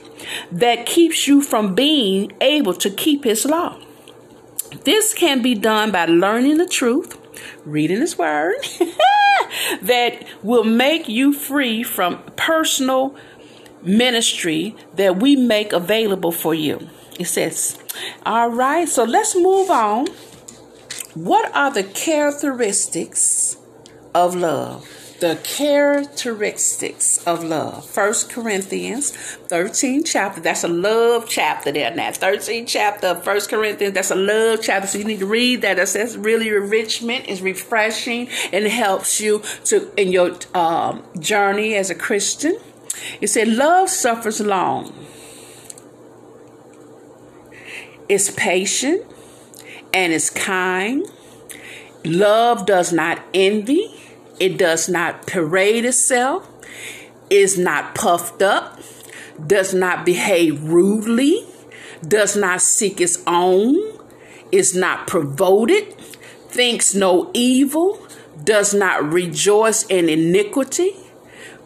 that 0.50 0.86
keeps 0.86 1.26
you 1.26 1.42
from 1.42 1.74
being 1.74 2.32
able 2.40 2.74
to 2.74 2.90
keep 2.90 3.24
His 3.24 3.44
law. 3.44 3.78
This 4.84 5.14
can 5.14 5.42
be 5.42 5.54
done 5.54 5.90
by 5.90 6.06
learning 6.06 6.58
the 6.58 6.66
truth, 6.66 7.18
reading 7.64 8.00
His 8.00 8.16
Word, 8.16 8.56
that 9.82 10.24
will 10.42 10.64
make 10.64 11.08
you 11.08 11.32
free 11.32 11.82
from 11.82 12.22
personal 12.36 13.14
ministry 13.82 14.74
that 14.94 15.18
we 15.18 15.36
make 15.36 15.72
available 15.72 16.32
for 16.32 16.54
you. 16.54 16.88
It 17.18 17.26
says, 17.26 17.78
All 18.24 18.48
right, 18.48 18.88
so 18.88 19.04
let's 19.04 19.36
move 19.36 19.70
on. 19.70 20.06
What 21.14 21.54
are 21.54 21.70
the 21.70 21.84
characteristics 21.84 23.58
of 24.14 24.34
love? 24.34 25.01
The 25.22 25.38
characteristics 25.44 27.24
of 27.28 27.44
love. 27.44 27.88
First 27.88 28.28
Corinthians 28.28 29.12
13 29.12 30.02
chapter. 30.02 30.40
That's 30.40 30.64
a 30.64 30.68
love 30.68 31.28
chapter 31.28 31.70
there 31.70 31.94
now. 31.94 32.10
13 32.10 32.66
chapter 32.66 33.06
of 33.06 33.22
First 33.22 33.48
Corinthians. 33.48 33.94
That's 33.94 34.10
a 34.10 34.16
love 34.16 34.58
chapter. 34.62 34.88
So 34.88 34.98
you 34.98 35.04
need 35.04 35.20
to 35.20 35.26
read 35.26 35.62
that. 35.62 35.76
That's 35.76 36.16
really 36.16 36.48
enrichment. 36.48 37.26
It's 37.28 37.40
refreshing 37.40 38.30
and 38.52 38.66
helps 38.66 39.20
you 39.20 39.42
to 39.66 39.92
in 39.96 40.10
your 40.10 40.32
um, 40.54 41.04
journey 41.20 41.76
as 41.76 41.88
a 41.88 41.94
Christian. 41.94 42.58
It 43.20 43.28
said 43.28 43.46
love 43.46 43.90
suffers 43.90 44.40
long. 44.40 44.92
It's 48.08 48.32
patient 48.32 49.06
and 49.94 50.12
it's 50.12 50.30
kind. 50.30 51.06
Love 52.04 52.66
does 52.66 52.92
not 52.92 53.22
envy 53.32 54.01
it 54.42 54.58
does 54.58 54.88
not 54.88 55.24
parade 55.24 55.84
itself, 55.84 56.48
is 57.30 57.56
not 57.56 57.94
puffed 57.94 58.42
up, 58.42 58.80
does 59.46 59.72
not 59.72 60.04
behave 60.04 60.60
rudely, 60.64 61.46
does 62.04 62.36
not 62.36 62.60
seek 62.60 63.00
its 63.00 63.22
own, 63.24 63.76
is 64.50 64.74
not 64.74 65.06
provoked, 65.06 65.92
thinks 66.48 66.92
no 66.92 67.30
evil, 67.32 68.04
does 68.42 68.74
not 68.74 69.04
rejoice 69.12 69.84
in 69.84 70.08
iniquity, 70.08 70.90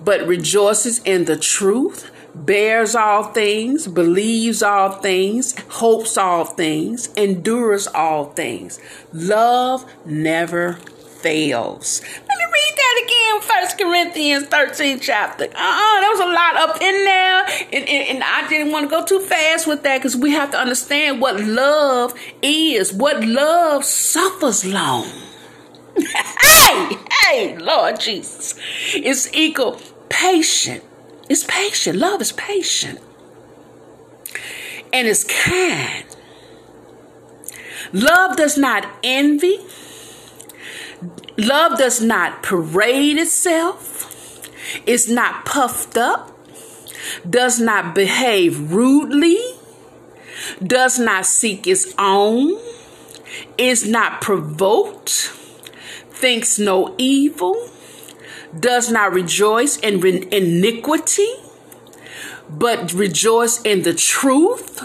but 0.04 0.26
rejoices 0.26 0.98
in 1.06 1.24
the 1.24 1.38
truth, 1.38 2.10
bears 2.34 2.94
all 2.94 3.22
things, 3.32 3.88
believes 3.88 4.62
all 4.62 4.90
things, 4.90 5.58
hopes 5.70 6.18
all 6.18 6.44
things, 6.44 7.06
endures 7.14 7.86
all 7.86 8.26
things. 8.32 8.78
Love 9.14 9.90
never 10.04 10.78
fails 11.16 12.00
Let 12.02 12.38
me 12.38 12.44
read 12.44 12.76
that 12.76 13.02
again, 13.04 13.40
First 13.40 13.78
Corinthians 13.78 14.46
13 14.46 15.00
chapter. 15.00 15.44
Uh-uh, 15.44 16.00
there 16.00 16.10
was 16.10 16.20
a 16.20 16.26
lot 16.26 16.56
up 16.56 16.80
in 16.80 17.04
there. 17.04 17.44
And, 17.72 17.88
and, 17.88 18.08
and 18.08 18.24
I 18.24 18.48
didn't 18.48 18.72
want 18.72 18.84
to 18.84 18.90
go 18.90 19.04
too 19.04 19.20
fast 19.20 19.66
with 19.66 19.82
that 19.82 19.98
because 19.98 20.16
we 20.16 20.30
have 20.32 20.50
to 20.52 20.58
understand 20.58 21.20
what 21.20 21.40
love 21.40 22.14
is. 22.42 22.92
What 22.92 23.24
love 23.24 23.84
suffers 23.84 24.64
long. 24.64 25.06
hey, 26.42 26.96
hey, 27.22 27.58
Lord 27.58 28.00
Jesus. 28.00 28.54
It's 28.94 29.32
equal 29.34 29.80
patient. 30.08 30.84
It's 31.28 31.44
patient. 31.44 31.98
Love 31.98 32.20
is 32.20 32.32
patient. 32.32 33.00
And 34.92 35.08
it's 35.08 35.24
kind. 35.24 36.04
Love 37.92 38.36
does 38.36 38.58
not 38.58 38.86
envy 39.02 39.58
Love 41.36 41.76
does 41.78 42.00
not 42.00 42.42
parade 42.42 43.18
itself, 43.18 44.48
is 44.86 45.08
not 45.08 45.44
puffed 45.44 45.96
up, 45.98 46.32
does 47.28 47.60
not 47.60 47.94
behave 47.94 48.72
rudely, 48.72 49.38
does 50.64 50.98
not 50.98 51.26
seek 51.26 51.66
its 51.66 51.94
own, 51.98 52.58
is 53.58 53.86
not 53.86 54.22
provoked, 54.22 55.30
thinks 56.10 56.58
no 56.58 56.94
evil, 56.96 57.68
does 58.58 58.90
not 58.90 59.12
rejoice 59.12 59.76
in 59.78 60.04
iniquity, 60.32 61.28
but 62.48 62.94
rejoice 62.94 63.60
in 63.62 63.82
the 63.82 63.92
truth, 63.92 64.82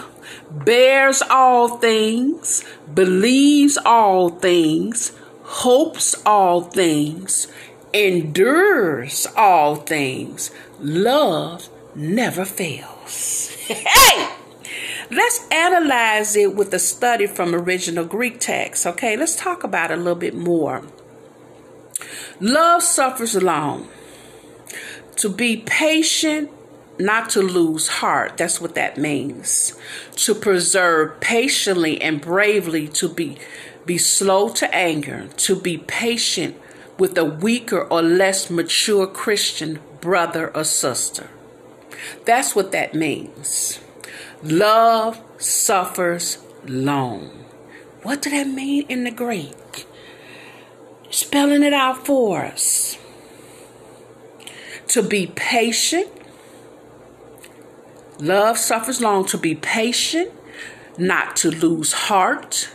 bears 0.50 1.22
all 1.30 1.78
things, 1.78 2.62
believes 2.92 3.78
all 3.86 4.28
things 4.28 5.12
hopes 5.52 6.14
all 6.24 6.62
things, 6.62 7.46
endures 7.92 9.26
all 9.36 9.76
things. 9.76 10.50
Love 10.80 11.68
never 11.94 12.44
fails. 12.44 13.50
hey! 13.66 14.28
Let's 15.10 15.46
analyze 15.50 16.36
it 16.36 16.54
with 16.54 16.72
a 16.72 16.78
study 16.78 17.26
from 17.26 17.54
original 17.54 18.06
Greek 18.06 18.40
text. 18.40 18.86
Okay, 18.86 19.14
let's 19.14 19.36
talk 19.36 19.62
about 19.62 19.90
it 19.90 19.94
a 19.94 19.96
little 19.98 20.14
bit 20.14 20.34
more. 20.34 20.84
Love 22.40 22.82
suffers 22.82 23.34
long. 23.34 23.88
To 25.16 25.28
be 25.28 25.58
patient, 25.58 26.50
not 26.98 27.28
to 27.30 27.42
lose 27.42 27.88
heart. 27.88 28.38
That's 28.38 28.58
what 28.58 28.74
that 28.74 28.96
means. 28.96 29.78
To 30.16 30.34
preserve 30.34 31.20
patiently 31.20 32.00
and 32.00 32.22
bravely, 32.22 32.88
to 32.88 33.10
be 33.10 33.36
be 33.86 33.98
slow 33.98 34.48
to 34.50 34.74
anger, 34.74 35.28
to 35.36 35.56
be 35.56 35.78
patient 35.78 36.56
with 36.98 37.16
a 37.18 37.24
weaker 37.24 37.82
or 37.82 38.02
less 38.02 38.50
mature 38.50 39.06
Christian 39.06 39.80
brother 40.00 40.54
or 40.56 40.64
sister. 40.64 41.28
That's 42.24 42.54
what 42.54 42.72
that 42.72 42.94
means. 42.94 43.80
Love 44.42 45.20
suffers 45.38 46.38
long. 46.66 47.44
What 48.02 48.22
does 48.22 48.32
that 48.32 48.48
mean 48.48 48.86
in 48.88 49.04
the 49.04 49.10
Greek? 49.10 49.86
Spelling 51.10 51.62
it 51.62 51.72
out 51.72 52.06
for 52.06 52.44
us. 52.44 52.98
To 54.88 55.02
be 55.02 55.26
patient. 55.26 56.08
Love 58.18 58.58
suffers 58.58 59.00
long. 59.00 59.24
To 59.26 59.38
be 59.38 59.54
patient, 59.54 60.32
not 60.98 61.36
to 61.36 61.50
lose 61.50 61.92
heart 61.92 62.70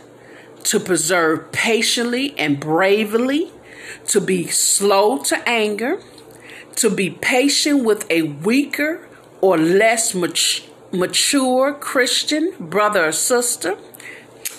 to 0.68 0.78
preserve 0.78 1.50
patiently 1.50 2.34
and 2.36 2.60
bravely, 2.60 3.50
to 4.06 4.20
be 4.20 4.46
slow 4.46 5.16
to 5.16 5.48
anger, 5.48 5.98
to 6.76 6.90
be 6.90 7.08
patient 7.08 7.84
with 7.84 8.04
a 8.10 8.20
weaker 8.22 9.08
or 9.40 9.56
less 9.56 10.14
mature 10.92 11.72
Christian 11.72 12.52
brother 12.60 13.08
or 13.08 13.12
sister. 13.12 13.78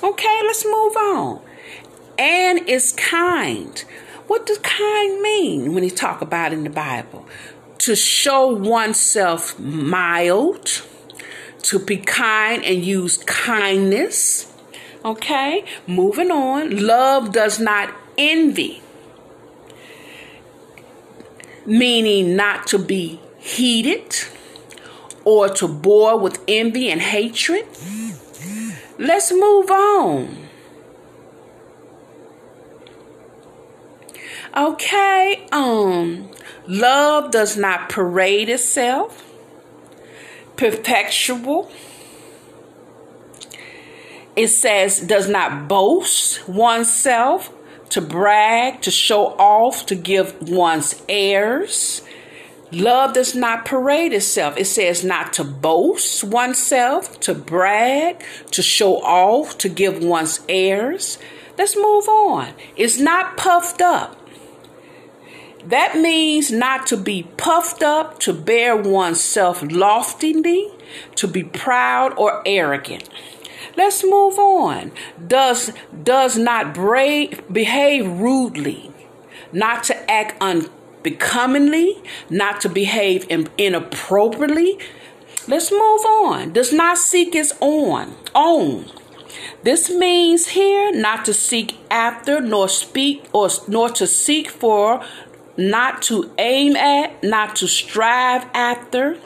Okay, 0.02 0.40
let's 0.44 0.66
move 0.66 0.98
on. 0.98 1.42
And 2.18 2.68
is 2.68 2.92
kind. 2.94 3.80
What 4.26 4.48
does 4.48 4.58
kind 4.60 5.22
mean 5.22 5.74
when 5.74 5.84
he 5.84 5.92
talk 5.92 6.22
about 6.22 6.54
in 6.54 6.64
the 6.64 6.72
Bible? 6.72 7.28
To 7.80 7.96
show 7.96 8.48
oneself 8.48 9.60
mild, 9.60 10.82
to 11.64 11.78
be 11.78 11.98
kind 11.98 12.64
and 12.66 12.84
use 12.84 13.18
kindness, 13.18 14.49
Okay, 15.04 15.64
moving 15.88 16.30
on. 16.30 16.86
Love 16.86 17.32
does 17.32 17.58
not 17.60 17.94
envy, 18.18 18.82
meaning 21.66 22.36
not 22.36 22.68
to 22.68 22.78
be 22.78 23.22
heated 23.38 24.14
or 25.24 25.48
to 25.48 25.68
bore 25.70 26.20
with 26.20 26.44
envy 26.50 26.90
and 26.90 27.02
hatred. 27.02 27.66
Let's 28.98 29.32
move 29.32 29.72
on. 29.72 30.50
Okay, 34.58 35.48
um, 35.54 36.30
love 36.68 37.32
does 37.32 37.56
not 37.56 37.88
parade 37.88 38.50
itself, 38.50 39.32
perpetual. 40.58 41.72
It 44.40 44.48
says 44.48 45.02
does 45.02 45.28
not 45.28 45.68
boast 45.68 46.48
oneself, 46.48 47.52
to 47.90 48.00
brag, 48.00 48.82
to 48.84 48.90
show 48.90 49.36
off, 49.38 49.86
to 49.88 49.96
give 49.96 50.50
one's 50.50 51.04
airs. 51.10 52.02
Love 52.72 53.12
does 53.16 53.36
not 53.36 53.66
parade 53.66 54.14
itself. 54.14 54.56
It 54.56 54.68
says 54.68 55.04
not 55.04 55.34
to 55.34 55.44
boast 55.44 56.24
oneself, 56.24 57.20
to 57.20 57.34
brag, 57.34 58.24
to 58.52 58.62
show 58.62 59.02
off, 59.02 59.58
to 59.58 59.68
give 59.68 60.02
one's 60.02 60.40
airs. 60.48 61.18
Let's 61.58 61.76
move 61.76 62.08
on. 62.08 62.54
It's 62.78 62.98
not 62.98 63.36
puffed 63.36 63.82
up. 63.82 64.16
That 65.66 65.98
means 65.98 66.50
not 66.50 66.88
to 66.88 66.96
be 66.96 67.24
puffed 67.36 67.84
up, 67.84 68.22
to 68.22 68.32
bear 68.32 68.78
oneself 68.78 69.62
loftily, 69.64 70.72
to 71.16 71.28
be 71.28 71.44
proud 71.44 72.14
or 72.18 72.42
arrogant. 72.46 73.10
Let's 73.76 74.04
move 74.04 74.38
on. 74.40 74.92
Does 75.26 75.72
does 76.04 76.38
not 76.38 76.74
brave, 76.74 77.42
behave 77.52 78.08
rudely, 78.08 78.92
not 79.52 79.84
to 79.86 80.12
act 80.12 80.42
unbecomingly, 80.42 82.02
not 82.30 82.62
to 82.62 82.70
behave 82.70 83.26
inappropriately. 83.58 84.80
Let's 85.48 85.72
move 85.72 86.06
on. 86.06 86.54
Does 86.54 86.72
not 86.72 86.98
seek 86.98 87.36
its 87.36 87.54
own 87.62 88.16
own. 88.36 88.86
This 89.64 89.90
means 89.90 90.50
here 90.50 90.92
not 90.92 91.26
to 91.26 91.34
seek 91.34 91.78
after, 91.92 92.40
nor 92.40 92.70
speak, 92.70 93.26
or 93.34 93.50
nor 93.68 93.90
to 93.90 94.08
seek 94.08 94.50
for, 94.50 95.04
not 95.58 96.02
to 96.04 96.32
aim 96.38 96.76
at, 96.76 97.22
not 97.24 97.56
to 97.58 97.68
strive 97.68 98.46
after 98.54 99.18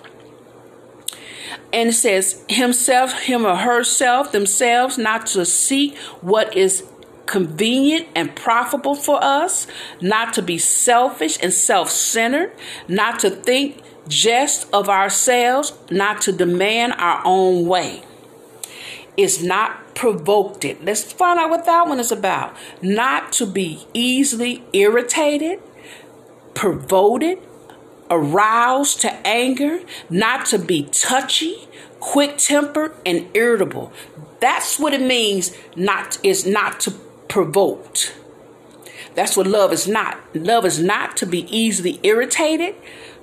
and 1.71 1.89
it 1.89 1.93
says 1.93 2.43
himself, 2.49 3.13
him 3.13 3.45
or 3.45 3.55
herself, 3.55 4.31
themselves, 4.31 4.97
not 4.97 5.25
to 5.27 5.45
seek 5.45 5.97
what 6.21 6.55
is 6.55 6.83
convenient 7.25 8.07
and 8.15 8.35
profitable 8.35 8.95
for 8.95 9.23
us, 9.23 9.67
not 10.01 10.33
to 10.33 10.41
be 10.41 10.57
selfish 10.57 11.37
and 11.41 11.53
self 11.53 11.89
centered, 11.89 12.51
not 12.87 13.19
to 13.19 13.29
think 13.29 13.81
just 14.07 14.71
of 14.73 14.89
ourselves, 14.89 15.73
not 15.89 16.21
to 16.21 16.31
demand 16.31 16.93
our 16.97 17.21
own 17.25 17.65
way. 17.65 18.03
It's 19.15 19.41
not 19.41 19.95
provoked 19.95 20.65
it. 20.65 20.83
Let's 20.83 21.11
find 21.13 21.39
out 21.39 21.49
what 21.49 21.65
that 21.65 21.87
one 21.87 21.99
is 21.99 22.11
about. 22.11 22.55
Not 22.81 23.31
to 23.33 23.45
be 23.45 23.85
easily 23.93 24.63
irritated, 24.73 25.59
provoked, 26.53 27.39
aroused 28.09 29.01
to 29.01 29.11
anger, 29.25 29.81
not 30.09 30.45
to 30.47 30.59
be 30.59 30.83
touchy, 30.91 31.67
quick 31.99 32.37
tempered, 32.37 32.93
and 33.05 33.27
irritable. 33.33 33.91
That's 34.39 34.77
what 34.77 34.93
it 34.93 35.01
means 35.01 35.55
not 35.75 36.17
is 36.23 36.45
not 36.45 36.79
to 36.81 36.91
provoke. 37.27 37.97
That's 39.15 39.37
what 39.37 39.47
love 39.47 39.71
is 39.71 39.87
not. 39.87 40.19
Love 40.35 40.65
is 40.65 40.79
not 40.79 41.15
to 41.17 41.25
be 41.25 41.45
easily 41.55 41.99
irritated, 42.03 42.75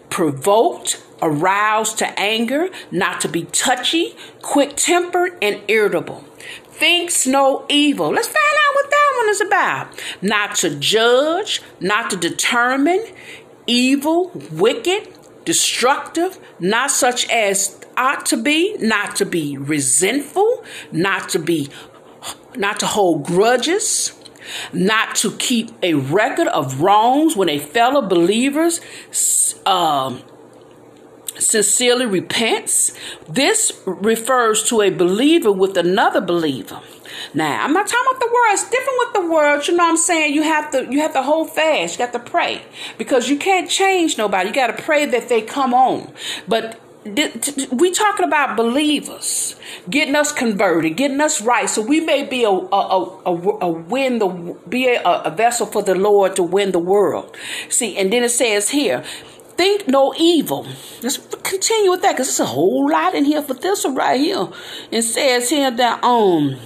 provoked, 0.09 1.03
aroused 1.21 1.99
to 1.99 2.19
anger, 2.19 2.71
not 2.91 3.21
to 3.21 3.29
be 3.29 3.45
touchy, 3.45 4.17
quick 4.41 4.77
tempered, 4.77 5.37
and 5.43 5.61
irritable. 5.69 6.25
Thinks 6.71 7.27
no 7.27 7.67
evil. 7.69 8.11
Let's 8.11 8.29
find 8.29 8.37
out 8.37 8.75
what 8.75 8.91
that 8.91 9.13
one 9.19 9.29
is 9.29 9.41
about. 9.41 10.03
Not 10.23 10.55
to 10.57 10.75
judge, 10.75 11.61
not 11.81 12.11
to 12.11 12.17
determine, 12.17 13.05
evil, 13.71 14.33
wicked, 14.51 15.09
destructive, 15.45 16.39
not 16.59 16.91
such 16.91 17.29
as 17.31 17.79
ought 17.97 18.27
to 18.27 18.37
be, 18.37 18.77
not 18.79 19.15
to 19.17 19.25
be 19.25 19.57
resentful, 19.57 20.65
not 20.91 21.29
to 21.31 21.39
be 21.39 21.71
not 22.57 22.81
to 22.81 22.87
hold 22.87 23.25
grudges, 23.25 24.13
not 24.73 25.15
to 25.15 25.31
keep 25.37 25.71
a 25.83 25.95
record 25.95 26.49
of 26.49 26.81
wrongs 26.81 27.37
when 27.37 27.49
a 27.49 27.59
fellow 27.59 28.03
believers 28.03 28.81
um, 29.65 30.21
sincerely 31.41 32.07
repents. 32.07 32.93
This 33.29 33.73
refers 33.87 34.63
to 34.65 34.83
a 34.83 34.91
believer 34.91 35.53
with 35.53 35.77
another 35.77 36.21
believer. 36.21 36.81
Now, 37.35 37.65
I'm 37.65 37.73
not 37.73 37.87
talking 37.87 38.07
about 38.11 38.21
the 38.21 38.33
world. 38.33 38.49
It's 38.53 38.71
different 38.71 38.99
with 38.99 39.13
the 39.15 39.33
world. 39.33 39.69
You 39.69 39.77
know 39.77 39.85
what 39.85 39.91
I'm 39.91 39.97
saying? 39.97 40.35
You 40.35 40.43
have 40.43 40.71
to 40.73 40.87
you 40.91 41.01
have 41.01 41.13
to 41.13 41.23
hold 41.23 41.51
fast. 41.51 41.95
You 41.95 42.07
got 42.07 42.13
to 42.13 42.19
pray 42.19 42.63
because 42.99 43.29
you 43.29 43.37
can't 43.37 43.69
change 43.69 44.19
nobody. 44.19 44.49
You 44.49 44.55
got 44.55 44.77
to 44.77 44.83
pray 44.83 45.07
that 45.07 45.29
they 45.29 45.43
come 45.43 45.75
on. 45.75 46.13
But 46.49 46.81
we 47.05 47.91
talking 47.93 48.27
about 48.27 48.57
believers 48.57 49.57
getting 49.89 50.15
us 50.15 50.33
converted, 50.33 50.97
getting 50.97 51.21
us 51.21 51.41
right, 51.41 51.69
so 51.69 51.81
we 51.81 52.01
may 52.01 52.25
be 52.25 52.45
a 52.45 52.51
a, 52.51 53.21
a, 53.27 53.59
a 53.63 53.71
win 53.71 54.19
the 54.19 54.29
be 54.69 54.87
a, 54.89 55.03
a 55.03 55.31
vessel 55.31 55.67
for 55.67 55.83
the 55.83 55.95
Lord 55.95 56.37
to 56.37 56.43
win 56.43 56.73
the 56.73 56.79
world. 56.79 57.37
See, 57.69 57.97
and 57.97 58.13
then 58.13 58.23
it 58.23 58.31
says 58.31 58.71
here, 58.71 59.03
think 59.61 59.87
no 59.87 60.15
evil. 60.17 60.67
Let's 61.03 61.19
continue 61.43 61.91
with 61.91 62.01
that 62.01 62.13
because 62.13 62.29
there's 62.29 62.49
a 62.49 62.55
whole 62.55 62.89
lot 62.91 63.15
in 63.15 63.27
here 63.27 63.43
for 63.43 63.53
this 63.53 63.85
one 63.85 63.95
right 63.95 64.19
here. 64.19 64.49
It 64.91 65.03
says 65.03 65.51
here 65.51 65.71
that 65.71 66.03
um 66.03 66.57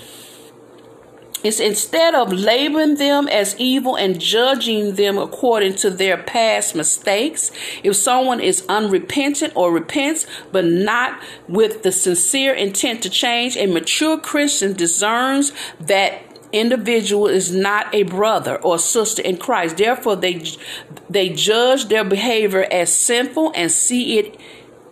it's 1.43 1.59
instead 1.59 2.15
of 2.15 2.33
labeling 2.33 2.95
them 2.95 3.27
as 3.27 3.57
evil 3.59 3.97
and 3.97 4.21
judging 4.21 4.95
them 4.95 5.19
according 5.19 5.75
to 5.83 5.91
their 5.91 6.17
past 6.17 6.77
mistakes. 6.77 7.51
If 7.83 7.97
someone 7.97 8.41
is 8.41 8.65
unrepentant 8.69 9.55
or 9.57 9.73
repents, 9.73 10.27
but 10.53 10.65
not 10.65 11.21
with 11.49 11.83
the 11.83 11.91
sincere 11.91 12.55
intent 12.55 13.03
to 13.03 13.11
change, 13.11 13.57
a 13.57 13.67
mature 13.67 14.19
Christian 14.19 14.73
discerns 14.73 15.53
that 15.81 16.34
individual 16.55 17.27
is 17.27 17.55
not 17.55 17.95
a 17.95 18.05
brother 18.05 18.57
or 18.57 18.79
sister 18.79 19.21
in 19.23 19.37
Christ. 19.37 19.77
Therefore, 19.77 20.17
they 20.17 20.45
they 21.11 21.29
judge 21.29 21.87
their 21.87 22.05
behavior 22.05 22.67
as 22.71 22.97
sinful 22.97 23.53
and 23.55 23.71
see 23.71 24.19
it 24.19 24.41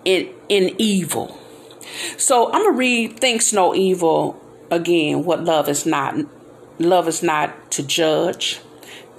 in, 0.04 0.28
in 0.48 0.74
evil. 0.78 1.38
So 2.16 2.52
I'm 2.52 2.64
gonna 2.64 2.76
read 2.76 3.20
"Thinks 3.20 3.52
No 3.52 3.74
Evil" 3.74 4.40
again. 4.70 5.24
What 5.24 5.44
love 5.44 5.68
is 5.68 5.86
not 5.86 6.16
Love 6.78 7.06
is 7.06 7.22
not 7.22 7.70
to 7.72 7.82
judge. 7.82 8.60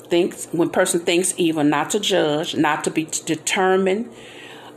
Thinks 0.09 0.47
when 0.51 0.69
person 0.69 0.99
thinks 0.99 1.33
evil, 1.37 1.63
not 1.63 1.91
to 1.91 1.99
judge, 1.99 2.55
not 2.55 2.83
to 2.83 2.91
be 2.91 3.07
determined, 3.25 4.11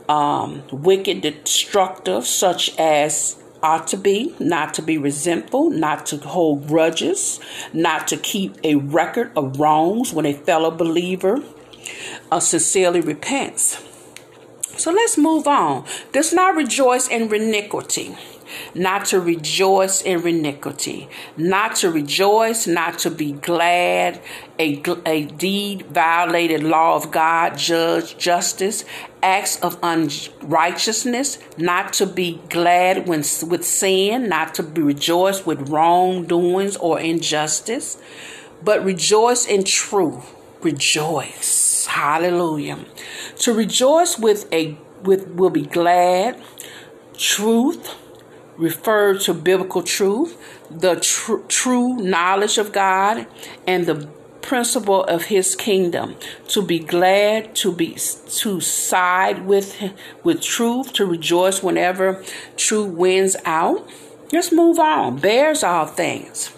um, 0.07 0.63
wicked, 0.71 1.21
destructive, 1.21 2.25
such 2.25 2.75
as 2.79 3.35
ought 3.61 3.87
to 3.87 3.97
be, 3.97 4.35
not 4.39 4.73
to 4.75 4.81
be 4.81 4.97
resentful, 4.97 5.69
not 5.69 6.05
to 6.07 6.17
hold 6.17 6.67
grudges, 6.67 7.39
not 7.73 8.07
to 8.07 8.17
keep 8.17 8.55
a 8.63 8.75
record 8.75 9.31
of 9.35 9.59
wrongs 9.59 10.13
when 10.13 10.25
a 10.25 10.33
fellow 10.33 10.71
believer 10.71 11.43
uh, 12.31 12.39
sincerely 12.39 13.01
repents. 13.01 13.83
So 14.77 14.91
let's 14.91 15.17
move 15.17 15.47
on. 15.47 15.85
Does 16.11 16.33
not 16.33 16.55
rejoice 16.55 17.07
in 17.07 17.33
iniquity 17.33 18.15
not 18.73 19.05
to 19.05 19.19
rejoice 19.19 20.01
in 20.01 20.25
iniquity, 20.27 21.09
not 21.35 21.75
to 21.77 21.91
rejoice, 21.91 22.67
not 22.67 22.99
to 22.99 23.11
be 23.11 23.33
glad, 23.33 24.21
a, 24.59 24.81
a 25.05 25.25
deed 25.25 25.85
violated 25.87 26.63
law 26.63 26.95
of 26.95 27.11
God, 27.11 27.57
judge, 27.57 28.17
justice, 28.17 28.83
acts 29.21 29.59
of 29.61 29.77
unrighteousness, 29.83 31.39
not 31.57 31.93
to 31.93 32.05
be 32.05 32.41
glad 32.49 33.07
when 33.07 33.23
with 33.47 33.65
sin, 33.65 34.29
not 34.29 34.53
to 34.55 34.63
be 34.63 34.81
rejoiced 34.81 35.45
with 35.45 35.69
wrongdoings 35.69 36.77
or 36.77 36.99
injustice, 36.99 37.97
but 38.63 38.83
rejoice 38.83 39.45
in 39.45 39.63
truth. 39.63 40.33
Rejoice. 40.61 41.85
Hallelujah. 41.85 42.79
To 43.39 43.53
rejoice 43.53 44.17
with 44.17 44.51
a 44.51 44.77
with 45.03 45.27
will 45.29 45.51
be 45.51 45.61
glad, 45.61 46.41
truth, 47.17 47.95
refer 48.57 49.17
to 49.19 49.33
biblical 49.33 49.83
truth, 49.83 50.37
the 50.69 50.95
tr- 50.95 51.45
true 51.47 51.95
knowledge 51.97 52.57
of 52.57 52.71
God, 52.71 53.27
and 53.65 53.85
the 53.85 54.07
principle 54.41 55.03
of 55.03 55.25
his 55.25 55.55
kingdom. 55.55 56.15
To 56.49 56.61
be 56.61 56.79
glad 56.79 57.55
to 57.57 57.71
be 57.71 57.97
to 58.39 58.61
side 58.61 59.45
with 59.45 59.91
with 60.23 60.41
truth 60.41 60.93
to 60.93 61.05
rejoice 61.05 61.61
whenever 61.61 62.23
truth 62.55 62.93
wins 62.93 63.35
out. 63.45 63.87
Let's 64.31 64.51
move 64.51 64.79
on. 64.79 65.17
Bears 65.17 65.63
all 65.63 65.85
things. 65.85 66.53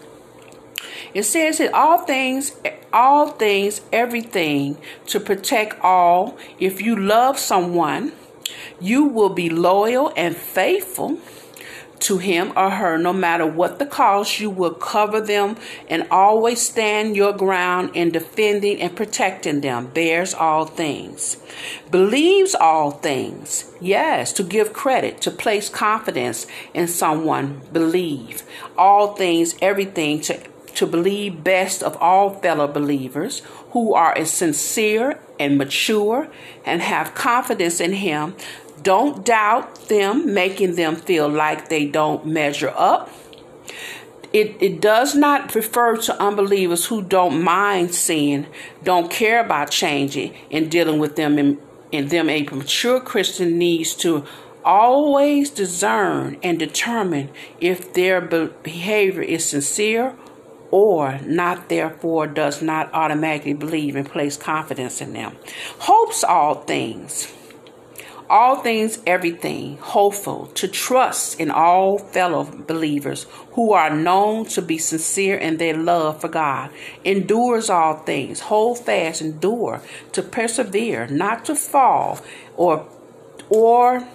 It 1.14 1.24
says 1.24 1.58
that 1.58 1.74
all 1.74 2.00
things 2.00 2.56
all 2.94 3.28
things 3.30 3.82
everything 3.92 4.78
to 5.08 5.20
protect 5.20 5.80
all. 5.82 6.38
If 6.60 6.82
you 6.82 6.96
love 6.96 7.38
someone 7.38 8.14
you 8.82 9.04
will 9.04 9.30
be 9.30 9.50
loyal 9.50 10.12
and 10.16 10.36
faithful 10.36 11.20
to 12.00 12.18
him 12.18 12.54
or 12.56 12.70
her, 12.70 12.98
no 12.98 13.14
matter 13.14 13.46
what 13.46 13.80
the 13.80 13.86
cost, 13.86 14.40
you 14.40 14.50
will 14.50 14.74
cover 14.74 15.20
them 15.20 15.58
and 15.90 16.08
always 16.10 16.62
stand 16.62 17.16
your 17.16 17.34
ground 17.34 17.92
in 17.94 18.12
defending 18.12 18.82
and 18.82 18.96
protecting 18.96 19.62
them, 19.62 19.88
bears 19.88 20.34
all 20.34 20.66
things, 20.66 21.38
believes 21.92 22.56
all 22.56 22.92
things. 22.92 23.72
Yes, 23.82 24.34
to 24.34 24.44
give 24.44 24.74
credit, 24.74 25.22
to 25.22 25.32
place 25.32 25.70
confidence 25.70 26.48
in 26.74 26.88
someone, 26.88 27.62
believe 27.72 28.44
all 28.78 29.16
things, 29.16 29.56
everything, 29.62 30.22
to, 30.22 30.40
to 30.76 30.86
believe 30.86 31.44
best 31.44 31.84
of 31.84 31.98
all 31.98 32.30
fellow 32.36 32.68
believers 32.68 33.42
who 33.72 33.94
are 33.94 34.18
as 34.18 34.32
sincere 34.32 35.20
and 35.40 35.58
mature 35.58 36.28
and 36.66 36.82
have 36.82 37.14
confidence 37.16 37.80
in 37.80 37.94
him 37.94 38.36
don't 38.84 39.26
doubt 39.26 39.90
them, 39.90 40.34
making 40.34 40.76
them 40.76 40.96
feel 40.96 41.28
like 41.28 41.70
they 41.70 41.86
don't 41.86 42.26
measure 42.26 42.74
up. 42.76 43.10
It, 44.32 44.58
it 44.62 44.80
does 44.80 45.16
not 45.16 45.56
refer 45.56 45.98
to 45.98 46.22
unbelievers 46.22 46.86
who 46.86 47.02
don't 47.02 47.42
mind 47.44 47.96
sin, 47.96 48.46
don't 48.84 49.10
care 49.10 49.44
about 49.44 49.72
changing 49.72 50.36
and 50.52 50.70
dealing 50.70 51.00
with 51.00 51.16
them. 51.16 51.60
In 51.92 52.08
them, 52.10 52.30
a 52.30 52.44
mature 52.44 53.00
Christian 53.00 53.58
needs 53.58 53.96
to 53.96 54.26
always 54.64 55.50
discern 55.50 56.38
and 56.44 56.60
determine 56.60 57.30
if 57.60 57.94
their 57.94 58.22
behavior 58.22 59.24
is 59.24 59.46
sincere 59.46 60.16
or 60.72 61.20
not 61.24 61.70
therefore 61.70 62.28
does 62.28 62.62
not 62.62 62.94
automatically 62.94 63.54
believe 63.54 63.96
and 63.96 64.08
place 64.08 64.38
confidence 64.38 65.02
in 65.02 65.14
them. 65.14 65.36
Hopes 65.80 66.24
all 66.24 66.56
things 66.56 67.34
all 68.30 68.58
things, 68.58 69.00
everything, 69.08 69.78
hopeful, 69.78 70.48
to 70.48 70.68
trust 70.68 71.40
in 71.40 71.50
all 71.50 71.98
fellow 71.98 72.44
believers 72.44 73.26
who 73.54 73.74
are 73.74 73.90
known 73.90 74.46
to 74.46 74.62
be 74.62 74.78
sincere 74.78 75.36
in 75.36 75.58
their 75.58 75.76
love 75.76 76.22
for 76.22 76.28
God, 76.28 76.70
endures 77.04 77.70
all 77.70 77.96
things, 77.96 78.42
hold 78.42 78.86
fast, 78.86 79.22
endure, 79.22 79.82
to 80.12 80.22
persevere, 80.22 81.08
not 81.08 81.46
to 81.46 81.56
fall 81.56 82.22
or 82.56 82.88
or 83.50 84.08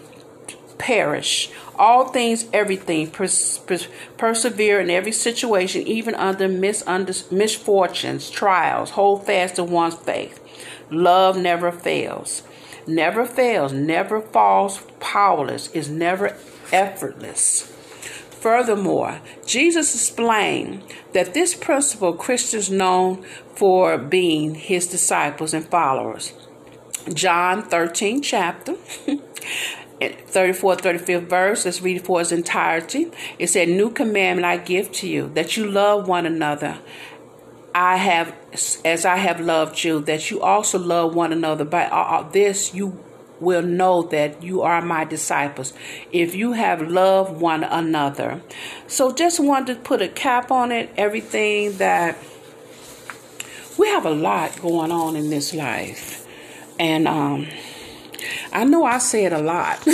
perish. 0.79 1.50
All 1.77 2.07
things, 2.07 2.46
everything, 2.53 3.11
pers- 3.11 3.59
pers- 3.59 3.88
persevere 4.16 4.81
in 4.81 4.90
every 4.90 5.11
situation, 5.11 5.83
even 5.88 6.14
under 6.14 6.48
misunder- 6.48 7.33
misfortunes, 7.33 8.31
trials. 8.31 8.90
Hold 8.90 9.27
fast 9.27 9.57
to 9.57 9.64
one's 9.64 9.96
faith. 9.96 10.40
Love 10.90 11.37
never 11.37 11.72
fails 11.72 12.44
never 12.87 13.25
fails, 13.25 13.73
never 13.73 14.20
falls 14.20 14.83
powerless, 15.01 15.68
is 15.73 15.88
never 15.88 16.37
effortless. 16.73 17.62
Furthermore, 18.44 19.20
Jesus 19.47 19.94
explained 19.94 20.83
that 21.12 21.33
this 21.33 21.55
principle 21.55 22.12
Christians 22.12 22.70
known 22.70 23.25
for 23.55 23.97
being 23.97 24.55
his 24.55 24.87
disciples 24.87 25.55
and 25.55 25.66
followers. 25.66 26.35
John 27.12 27.62
13 27.62 28.23
chapter 28.23 28.75
34 30.01 30.77
35th 30.77 31.29
verse 31.29 31.64
let's 31.64 31.81
read 31.81 31.99
it 31.99 32.05
for 32.05 32.20
its 32.20 32.33
entirety 32.33 33.11
it 33.38 33.47
said 33.47 33.68
new 33.68 33.90
commandment 33.90 34.44
i 34.44 34.57
give 34.57 34.90
to 34.90 35.07
you 35.07 35.31
that 35.35 35.57
you 35.57 35.66
love 35.66 36.09
one 36.09 36.27
another 36.27 36.79
I 37.75 37.97
have, 37.97 38.33
as 38.85 39.05
I 39.05 39.17
have 39.17 39.41
loved 39.41 39.83
you, 39.83 39.99
that 40.03 40.31
you 40.31 40.41
also 40.41 40.79
love 40.79 41.15
one 41.15 41.33
another. 41.33 41.65
By 41.65 41.89
all 41.89 42.23
this, 42.23 42.73
you 42.73 43.03
will 43.41 43.63
know 43.63 44.03
that 44.03 44.45
you 44.45 44.63
are 44.63 44.81
my 44.81 45.05
disciples 45.05 45.73
if 46.13 46.37
you 46.37 46.53
have 46.53 46.81
loved 46.89 47.41
one 47.41 47.65
another. 47.65 48.43
So, 48.87 49.13
just 49.13 49.41
wanted 49.41 49.75
to 49.75 49.81
put 49.81 50.01
a 50.01 50.09
cap 50.09 50.53
on 50.53 50.71
it. 50.71 50.91
Everything 50.97 51.79
that 51.79 52.17
we 53.77 53.89
have 53.89 54.07
a 54.07 54.11
lot 54.11 54.61
going 54.63 54.93
on 54.93 55.17
in 55.17 55.31
this 55.31 55.53
life, 55.53 56.25
and 56.79 57.09
um, 57.09 57.49
I 58.53 58.63
know 58.63 58.85
I 58.85 58.99
said 58.99 59.33
it 59.33 59.41
a 59.41 59.43
lot, 59.43 59.85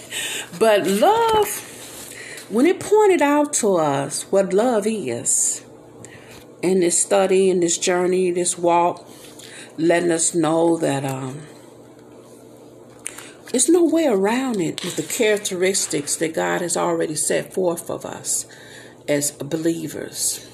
but 0.60 0.86
love, 0.86 2.46
when 2.50 2.66
it 2.66 2.78
pointed 2.78 3.20
out 3.20 3.52
to 3.54 3.78
us 3.78 4.22
what 4.30 4.52
love 4.52 4.86
is 4.86 5.49
in 6.62 6.80
this 6.80 7.00
study, 7.00 7.50
in 7.50 7.60
this 7.60 7.78
journey, 7.78 8.30
this 8.30 8.58
walk, 8.58 9.08
letting 9.76 10.10
us 10.10 10.34
know 10.34 10.76
that 10.76 11.04
um, 11.04 11.42
there's 13.50 13.68
no 13.68 13.84
way 13.84 14.06
around 14.06 14.60
it 14.60 14.84
with 14.84 14.96
the 14.96 15.02
characteristics 15.02 16.16
that 16.16 16.34
God 16.34 16.60
has 16.60 16.76
already 16.76 17.16
set 17.16 17.52
forth 17.52 17.90
of 17.90 18.04
us 18.04 18.46
as 19.08 19.32
believers. 19.32 20.46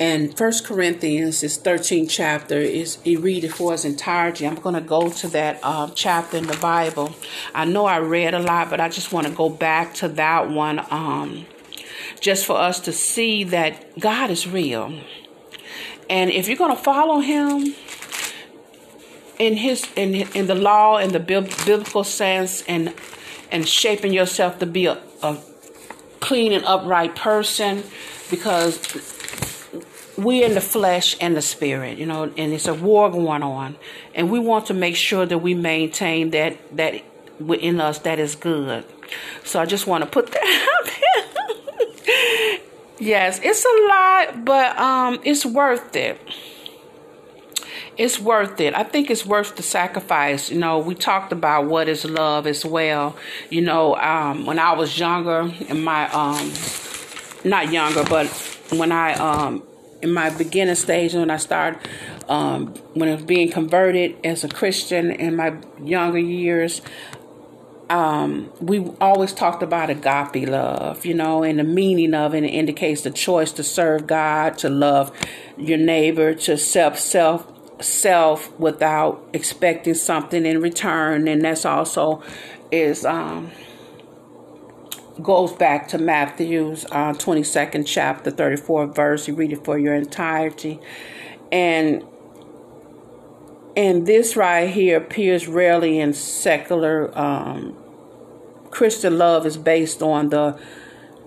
And 0.00 0.36
First 0.36 0.64
Corinthians, 0.64 1.40
this 1.40 1.58
13th 1.58 2.08
chapter, 2.08 2.56
is 2.58 2.98
you 3.04 3.18
read 3.18 3.42
it 3.42 3.52
for 3.52 3.74
its 3.74 3.84
entirety. 3.84 4.46
I'm 4.46 4.54
going 4.54 4.76
to 4.76 4.80
go 4.80 5.10
to 5.10 5.28
that 5.28 5.58
uh, 5.62 5.90
chapter 5.94 6.36
in 6.36 6.46
the 6.46 6.56
Bible. 6.58 7.14
I 7.52 7.64
know 7.64 7.86
I 7.86 7.96
read 7.98 8.32
a 8.32 8.38
lot, 8.38 8.70
but 8.70 8.80
I 8.80 8.88
just 8.88 9.12
want 9.12 9.26
to 9.26 9.32
go 9.32 9.48
back 9.48 9.94
to 9.94 10.08
that 10.08 10.50
one, 10.50 10.78
um, 10.90 11.46
just 12.20 12.46
for 12.46 12.56
us 12.56 12.80
to 12.80 12.92
see 12.92 13.44
that 13.44 13.98
God 13.98 14.30
is 14.30 14.46
real 14.46 14.92
and 16.10 16.30
if 16.30 16.48
you're 16.48 16.56
going 16.56 16.74
to 16.74 16.82
follow 16.82 17.20
him 17.20 17.74
in 19.38 19.56
his 19.56 19.86
in 19.94 20.14
in 20.34 20.46
the 20.46 20.54
law 20.54 20.96
and 20.96 21.12
the 21.12 21.20
biblical 21.20 22.04
sense 22.04 22.62
and 22.62 22.94
and 23.50 23.68
shaping 23.68 24.12
yourself 24.12 24.58
to 24.58 24.66
be 24.66 24.86
a, 24.86 25.00
a 25.22 25.38
clean 26.20 26.52
and 26.52 26.64
upright 26.64 27.14
person 27.14 27.82
because 28.30 28.78
we're 30.16 30.44
in 30.44 30.54
the 30.54 30.60
flesh 30.60 31.16
and 31.20 31.36
the 31.36 31.42
spirit, 31.42 31.96
you 31.96 32.04
know, 32.04 32.24
and 32.24 32.52
it's 32.52 32.66
a 32.66 32.74
war 32.74 33.08
going 33.08 33.42
on, 33.42 33.76
and 34.14 34.30
we 34.30 34.40
want 34.40 34.66
to 34.66 34.74
make 34.74 34.96
sure 34.96 35.24
that 35.24 35.38
we 35.38 35.54
maintain 35.54 36.30
that 36.30 36.76
that 36.76 37.02
within 37.38 37.80
us 37.80 38.00
that 38.00 38.18
is 38.18 38.34
good. 38.34 38.84
So 39.44 39.60
I 39.60 39.66
just 39.66 39.86
want 39.86 40.04
to 40.04 40.10
put 40.10 40.26
that 40.32 40.68
out 40.80 40.86
there. 40.86 41.07
Yes, 43.00 43.40
it's 43.42 43.64
a 43.64 43.88
lot, 43.88 44.44
but 44.44 44.76
um, 44.78 45.20
it's 45.24 45.46
worth 45.46 45.94
it. 45.94 46.20
It's 47.96 48.18
worth 48.18 48.60
it. 48.60 48.74
I 48.74 48.84
think 48.84 49.10
it's 49.10 49.26
worth 49.26 49.56
the 49.56 49.62
sacrifice. 49.62 50.50
You 50.50 50.58
know, 50.58 50.78
we 50.78 50.94
talked 50.94 51.32
about 51.32 51.66
what 51.66 51.88
is 51.88 52.04
love 52.04 52.46
as 52.46 52.64
well. 52.64 53.16
You 53.50 53.60
know, 53.62 53.96
um, 53.96 54.46
when 54.46 54.58
I 54.58 54.72
was 54.72 54.98
younger, 54.98 55.52
in 55.68 55.82
my 55.82 56.08
um, 56.12 56.52
not 57.44 57.72
younger, 57.72 58.04
but 58.04 58.26
when 58.70 58.92
I 58.92 59.14
um, 59.14 59.62
in 60.02 60.12
my 60.12 60.30
beginning 60.30 60.74
stage 60.76 61.14
when 61.14 61.30
I 61.30 61.36
started 61.38 61.80
um, 62.28 62.68
when 62.94 63.08
I 63.08 63.14
was 63.14 63.24
being 63.24 63.50
converted 63.50 64.16
as 64.24 64.44
a 64.44 64.48
Christian 64.48 65.10
in 65.10 65.34
my 65.36 65.56
younger 65.82 66.18
years, 66.18 66.82
um, 67.90 68.50
we 68.60 68.90
always 69.00 69.32
talked 69.32 69.62
about 69.62 69.88
agape 69.90 70.48
love, 70.48 71.06
you 71.06 71.14
know, 71.14 71.42
and 71.42 71.58
the 71.58 71.64
meaning 71.64 72.14
of 72.14 72.34
it, 72.34 72.44
it 72.44 72.48
indicates 72.48 73.02
the 73.02 73.10
choice 73.10 73.52
to 73.52 73.62
serve 73.62 74.06
God, 74.06 74.58
to 74.58 74.68
love 74.68 75.10
your 75.56 75.78
neighbor, 75.78 76.34
to 76.34 76.58
self 76.58 76.98
self 76.98 77.50
self 77.80 78.52
without 78.58 79.26
expecting 79.32 79.94
something 79.94 80.44
in 80.44 80.60
return, 80.60 81.28
and 81.28 81.42
that's 81.42 81.64
also 81.64 82.22
is 82.70 83.04
um, 83.06 83.50
goes 85.22 85.52
back 85.52 85.88
to 85.88 85.98
Matthew's 85.98 86.84
uh, 86.86 87.12
22nd 87.14 87.86
chapter, 87.86 88.30
34th 88.30 88.94
verse. 88.94 89.26
You 89.28 89.34
read 89.34 89.52
it 89.52 89.64
for 89.64 89.78
your 89.78 89.94
entirety, 89.94 90.78
and 91.50 92.04
and 93.78 94.06
this 94.06 94.36
right 94.36 94.68
here 94.68 94.98
appears 94.98 95.46
rarely 95.46 96.00
in 96.00 96.12
secular 96.12 97.16
um, 97.16 97.77
Christian 98.70 99.18
love 99.18 99.46
is 99.46 99.56
based 99.56 100.02
on 100.02 100.28
the 100.30 100.58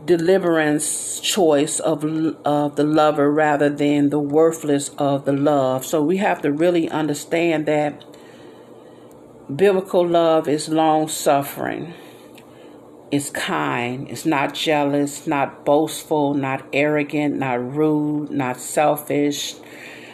deliverance 0.05 1.19
choice 1.19 1.79
of 1.79 2.03
of 2.45 2.75
the 2.75 2.83
lover 2.83 3.31
rather 3.31 3.69
than 3.69 4.09
the 4.09 4.19
worthless 4.19 4.89
of 4.97 5.25
the 5.25 5.33
love. 5.33 5.85
So 5.85 6.01
we 6.01 6.17
have 6.17 6.41
to 6.41 6.51
really 6.51 6.89
understand 6.89 7.65
that 7.67 8.03
biblical 9.53 10.07
love 10.07 10.47
is 10.47 10.69
long 10.69 11.07
suffering. 11.07 11.93
It's 13.11 13.29
kind. 13.29 14.09
It's 14.09 14.25
not 14.25 14.53
jealous, 14.53 15.27
not 15.27 15.65
boastful, 15.65 16.33
not 16.33 16.65
arrogant, 16.71 17.35
not 17.37 17.75
rude, 17.75 18.31
not 18.31 18.57
selfish, 18.57 19.55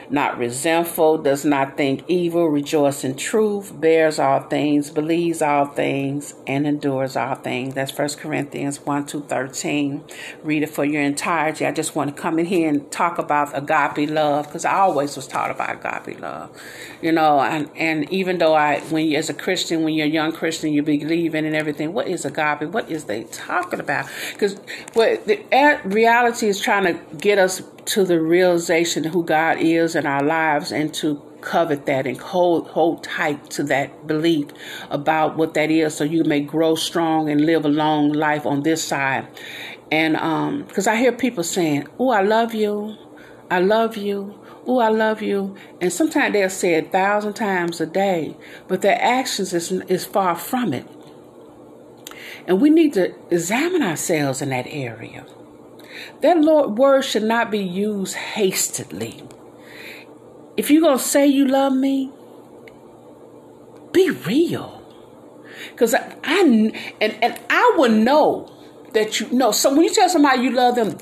not 0.10 0.38
resentful, 0.38 1.17
does 1.17 1.43
not 1.43 1.78
think 1.78 2.04
evil, 2.08 2.48
rejoice 2.48 3.04
in 3.04 3.15
truth, 3.15 3.80
bears 3.80 4.20
all 4.20 4.41
things, 4.41 4.89
believes 4.89 5.41
all 5.41 5.65
things, 5.65 6.34
and 6.46 6.65
endures 6.65 7.15
all 7.15 7.36
things. 7.36 7.74
That's 7.74 7.98
1 7.98 8.10
Corinthians 8.15 8.80
1 8.86 9.06
to 9.08 9.22
13. 9.22 10.04
Read 10.43 10.63
it 10.63 10.70
for 10.70 10.86
your 10.86 11.02
entirety. 11.02 11.65
I 11.65 11.72
just 11.72 11.96
want 11.96 12.15
to 12.15 12.22
come 12.22 12.39
in 12.39 12.46
here 12.46 12.70
and 12.70 12.89
talk 12.91 13.17
about 13.17 13.58
agape 13.58 14.10
love 14.10 14.48
because 14.48 14.65
I 14.65 14.76
always 14.76 15.15
was 15.15 15.28
taught 15.28 15.52
about 15.52 15.76
agape 15.76 16.20
love. 16.20 16.50
You 17.02 17.12
know, 17.12 17.41
and, 17.41 17.70
and 17.76 18.10
even 18.12 18.38
though 18.38 18.54
I, 18.54 18.80
when 18.82 19.06
you, 19.06 19.17
as 19.17 19.30
a 19.30 19.34
Christian, 19.34 19.84
when 19.84 19.93
you're 19.93 20.08
a 20.08 20.10
young 20.10 20.32
Christian, 20.32 20.74
you 20.74 20.84
believe 20.84 21.36
in 21.36 21.46
and 21.46 21.56
everything, 21.56 21.93
what 21.93 22.08
is 22.08 22.26
agape? 22.26 22.70
What 22.70 22.89
is 22.89 23.06
they 23.06 23.26
talking 23.26 23.80
about? 23.80 24.10
Because 24.34 24.58
what 24.93 25.26
the 25.26 25.43
reality 25.86 26.48
is 26.48 26.60
trying 26.60 26.86
to 26.86 27.15
get 27.17 27.38
us 27.38 27.62
to 27.88 28.04
the 28.04 28.21
realization 28.21 29.06
who 29.06 29.23
God 29.23 29.58
is 29.60 29.95
in 29.95 30.06
our 30.06 30.21
lives 30.21 30.71
and 30.73 30.93
to 30.95 31.21
covet 31.39 31.86
that 31.86 32.06
and 32.06 32.17
hold 32.17 32.67
hold 32.67 33.04
tight 33.04 33.50
to 33.52 33.63
that 33.63 34.06
belief 34.06 34.47
about 34.89 35.38
what 35.38 35.54
that 35.54 35.71
is 35.71 35.95
so 35.95 36.04
you 36.04 36.23
may 36.26 36.41
grow 36.41 36.76
strong 36.76 37.30
and 37.30 37.45
live 37.45 37.63
a 37.63 37.69
long 37.69 38.12
life 38.12 38.45
on 38.45 38.63
this 38.63 38.84
side. 38.84 39.26
And 39.89 40.17
um 40.17 40.63
because 40.63 40.86
i 40.88 40.97
hear 40.97 41.13
people 41.13 41.43
saying 41.43 41.88
oh 41.97 42.10
i 42.10 42.21
love 42.21 42.54
you. 42.54 42.97
I 43.50 43.60
love 43.60 43.95
you. 43.95 44.38
Oh 44.65 44.80
i 44.80 44.89
love 44.89 45.21
you. 45.21 45.56
And 45.80 45.93
sometimes 45.93 46.34
they'll 46.34 46.50
say 46.50 46.73
it 46.73 46.88
a 46.88 46.89
thousand 46.89 47.34
times 47.34 47.80
a 47.80 47.86
day 47.86 48.36
but 48.67 48.82
their 48.82 49.02
actions 49.02 49.54
is, 49.54 49.71
is 49.71 50.06
far 50.06 50.36
from 50.36 50.73
it. 50.73 50.86
And 52.45 52.60
we 52.60 52.69
need 52.69 52.93
to 52.93 53.15
examine 53.32 53.82
ourselves 53.82 54.41
in 54.41 54.50
that 54.50 54.67
area 54.67 55.26
that 56.21 56.39
Lord 56.39 56.77
word 56.77 57.03
should 57.03 57.23
not 57.23 57.51
be 57.51 57.60
used 57.60 58.15
hastily. 58.15 59.23
If 60.55 60.71
you're 60.71 60.81
going 60.81 60.97
to 60.97 61.03
say 61.03 61.27
you 61.27 61.45
love 61.47 61.73
me, 61.73 62.12
be 63.91 64.10
real. 64.10 64.81
Because 65.71 65.93
I, 65.93 66.15
I, 66.23 66.39
and, 67.01 67.23
and 67.23 67.39
I 67.49 67.73
will 67.77 67.91
know 67.91 68.51
that 68.93 69.19
you 69.19 69.31
know. 69.31 69.51
So 69.51 69.71
when 69.71 69.83
you 69.83 69.93
tell 69.93 70.10
somebody 70.10 70.41
you 70.41 70.51
love 70.51 70.75
them, 70.75 70.97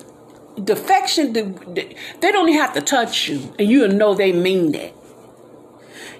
defection, 0.64 1.34
they 1.34 2.32
don't 2.32 2.50
even 2.50 2.62
have 2.62 2.74
to 2.74 2.82
touch 2.82 3.30
you, 3.30 3.54
and 3.60 3.70
you'll 3.70 3.90
know 3.90 4.14
they 4.14 4.32
mean 4.32 4.72
that 4.74 4.94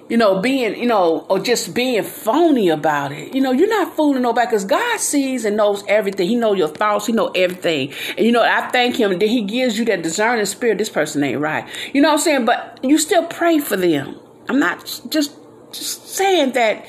you 0.08 0.16
know, 0.16 0.40
being, 0.40 0.78
you 0.78 0.86
know, 0.86 1.26
or 1.28 1.40
just 1.40 1.74
being 1.74 2.02
phony 2.02 2.68
about 2.68 3.10
it. 3.10 3.34
You 3.34 3.40
know, 3.40 3.50
you're 3.50 3.68
not 3.68 3.96
fooling 3.96 4.22
nobody 4.22 4.46
because 4.46 4.64
God 4.64 5.00
sees 5.00 5.44
and 5.44 5.56
knows 5.56 5.82
everything. 5.88 6.28
He 6.28 6.36
knows 6.36 6.58
your 6.58 6.68
thoughts. 6.68 7.06
He 7.06 7.12
knows 7.12 7.32
everything. 7.34 7.92
And, 8.16 8.24
you 8.24 8.32
know, 8.32 8.42
I 8.42 8.68
thank 8.68 8.96
him 8.96 9.18
that 9.18 9.28
he 9.28 9.42
gives 9.42 9.78
you 9.78 9.84
that 9.86 10.02
discerning 10.02 10.46
spirit. 10.46 10.78
This 10.78 10.90
person 10.90 11.24
ain't 11.24 11.40
right. 11.40 11.68
You 11.92 12.02
know 12.02 12.08
what 12.08 12.14
I'm 12.14 12.20
saying? 12.20 12.44
But 12.44 12.78
you 12.82 12.98
still 12.98 13.26
pray 13.26 13.58
for 13.58 13.76
them. 13.76 14.20
I'm 14.48 14.60
not 14.60 14.86
just, 15.10 15.36
just 15.72 16.08
saying 16.08 16.52
that. 16.52 16.86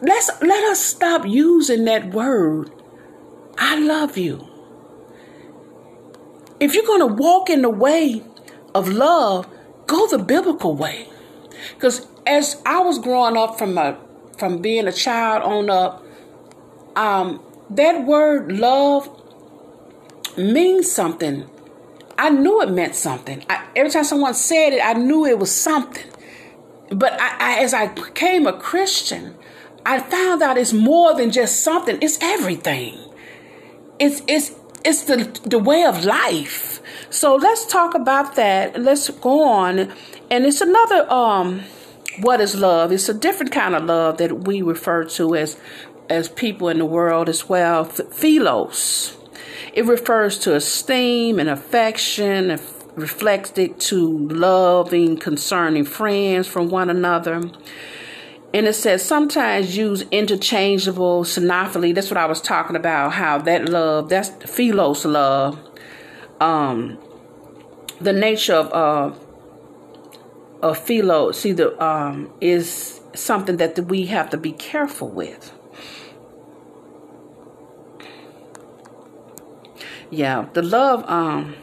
Let's, 0.00 0.30
let 0.42 0.64
us 0.64 0.84
stop 0.84 1.26
using 1.26 1.84
that 1.84 2.12
word. 2.12 2.72
I 3.58 3.78
love 3.78 4.16
you. 4.16 4.48
If 6.58 6.74
you're 6.74 6.86
going 6.86 7.06
to 7.06 7.14
walk 7.14 7.50
in 7.50 7.62
the 7.62 7.70
way 7.70 8.22
of 8.74 8.88
love, 8.88 9.48
go 9.86 10.08
the 10.08 10.18
biblical 10.18 10.74
way. 10.74 11.08
Because 11.74 12.06
as 12.26 12.60
I 12.64 12.80
was 12.80 12.98
growing 12.98 13.36
up 13.36 13.58
from 13.58 13.78
a 13.78 13.98
from 14.38 14.58
being 14.58 14.86
a 14.88 14.92
child 14.92 15.42
on 15.42 15.70
up, 15.70 16.04
um, 16.96 17.42
that 17.70 18.04
word 18.04 18.52
love 18.52 19.08
means 20.36 20.90
something. 20.90 21.48
I 22.18 22.30
knew 22.30 22.60
it 22.62 22.70
meant 22.70 22.94
something. 22.94 23.44
I, 23.48 23.66
every 23.74 23.90
time 23.90 24.04
someone 24.04 24.34
said 24.34 24.72
it, 24.72 24.80
I 24.84 24.94
knew 24.94 25.26
it 25.26 25.38
was 25.38 25.50
something. 25.50 26.04
But 26.90 27.20
I, 27.20 27.36
I, 27.38 27.58
as 27.60 27.72
I 27.74 27.88
became 27.88 28.46
a 28.46 28.52
Christian, 28.52 29.34
I 29.84 29.98
found 29.98 30.42
out 30.42 30.58
it's 30.58 30.72
more 30.72 31.14
than 31.14 31.30
just 31.30 31.62
something. 31.62 31.98
It's 32.00 32.18
everything. 32.20 32.98
It's 33.98 34.22
it's 34.26 34.52
it's 34.84 35.04
the 35.04 35.40
the 35.44 35.58
way 35.58 35.84
of 35.84 36.04
life. 36.04 36.80
So 37.10 37.34
let's 37.36 37.66
talk 37.66 37.94
about 37.94 38.36
that. 38.36 38.80
Let's 38.80 39.08
go 39.10 39.44
on, 39.44 39.92
and 40.30 40.44
it's 40.44 40.60
another 40.60 41.10
um 41.10 41.62
what 42.20 42.40
is 42.40 42.54
love? 42.54 42.92
It's 42.92 43.08
a 43.08 43.14
different 43.14 43.52
kind 43.52 43.74
of 43.74 43.84
love 43.84 44.18
that 44.18 44.46
we 44.46 44.62
refer 44.62 45.04
to 45.04 45.34
as 45.34 45.56
as 46.08 46.28
people 46.28 46.68
in 46.68 46.78
the 46.78 46.84
world 46.84 47.28
as 47.28 47.48
well. 47.48 47.84
Philos. 47.84 49.16
It 49.72 49.86
refers 49.86 50.38
to 50.40 50.54
esteem 50.54 51.38
and 51.38 51.48
affection, 51.48 52.50
and 52.50 52.60
reflects 52.94 53.56
it 53.56 53.80
to 53.80 54.28
loving, 54.28 55.16
concerning 55.16 55.84
friends 55.84 56.46
from 56.46 56.68
one 56.68 56.90
another. 56.90 57.40
And 58.54 58.66
it 58.66 58.74
says 58.74 59.02
sometimes 59.02 59.76
use 59.76 60.02
interchangeable 60.10 61.24
synophyly. 61.24 61.94
That's 61.94 62.10
what 62.10 62.18
I 62.18 62.26
was 62.26 62.42
talking 62.42 62.76
about. 62.76 63.14
How 63.14 63.38
that 63.38 63.70
love, 63.70 64.10
that's 64.10 64.28
philos 64.50 65.06
love. 65.06 65.58
Um, 66.38 66.98
the 67.98 68.12
nature 68.12 68.54
of 68.54 68.72
uh, 68.72 69.18
of 70.62 70.78
philo, 70.78 71.32
see, 71.32 71.52
the 71.52 71.82
um, 71.84 72.32
is 72.40 73.00
something 73.14 73.56
that 73.56 73.78
we 73.86 74.06
have 74.06 74.30
to 74.30 74.36
be 74.36 74.52
careful 74.52 75.08
with. 75.08 75.52
Yeah, 80.10 80.46
the 80.52 80.62
love, 80.62 81.08
um, 81.08 81.56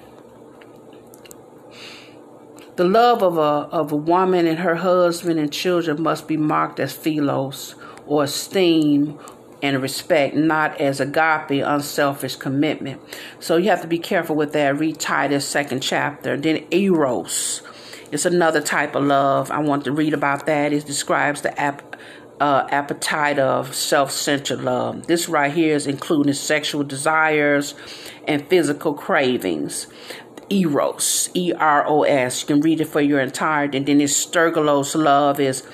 the 2.76 2.84
love 2.84 3.24
of 3.24 3.38
a 3.38 3.42
of 3.42 3.92
a 3.92 3.96
woman 3.96 4.48
and 4.48 4.60
her 4.60 4.76
husband 4.76 5.40
and 5.40 5.52
children 5.52 6.02
must 6.02 6.28
be 6.28 6.36
marked 6.36 6.80
as 6.80 6.94
philos 6.94 7.76
or 8.06 8.24
esteem 8.24 9.20
and 9.62 9.82
respect, 9.82 10.36
not 10.36 10.80
as 10.80 11.00
agape, 11.00 11.64
unselfish 11.64 12.36
commitment. 12.36 13.02
So 13.40 13.58
you 13.58 13.70
have 13.70 13.82
to 13.82 13.88
be 13.88 14.00
careful 14.00 14.36
with 14.36 14.54
that. 14.54 14.78
Read 14.80 15.00
Titus 15.00 15.48
second 15.48 15.82
chapter. 15.82 16.36
Then 16.36 16.66
eros 16.72 17.62
it's 18.12 18.26
another 18.26 18.62
type 18.62 18.95
of 18.95 19.04
love. 19.04 19.52
I 19.52 19.60
want 19.60 19.84
to 19.86 19.91
read 19.91 20.13
about 20.13 20.45
that. 20.45 20.74
It 20.74 20.86
describes 20.86 21.41
the 21.41 21.60
ap- 21.60 21.95
uh, 22.39 22.67
appetite 22.72 23.39
of 23.39 23.76
self 23.76 24.12
centered 24.12 24.62
love. 24.62 25.08
This 25.08 25.30
right 25.30 25.52
here 25.52 25.76
is 25.76 25.88
including 25.88 26.34
sexual 26.34 26.84
desires 26.84 27.76
and 28.28 28.48
physical 28.48 28.93
cravings. 28.93 29.88
Eros, 30.50 31.30
E 31.36 31.54
R 31.54 31.88
O 31.88 32.04
S. 32.04 32.41
You 32.41 32.48
can 32.48 32.62
read 32.62 32.82
it 32.82 32.86
for 32.86 33.02
your 33.02 33.19
entirety. 33.19 33.78
And 33.78 33.86
then 33.86 34.00
this 34.00 34.26
stergolos 34.26 34.95
love 34.95 35.39
is 35.39 35.67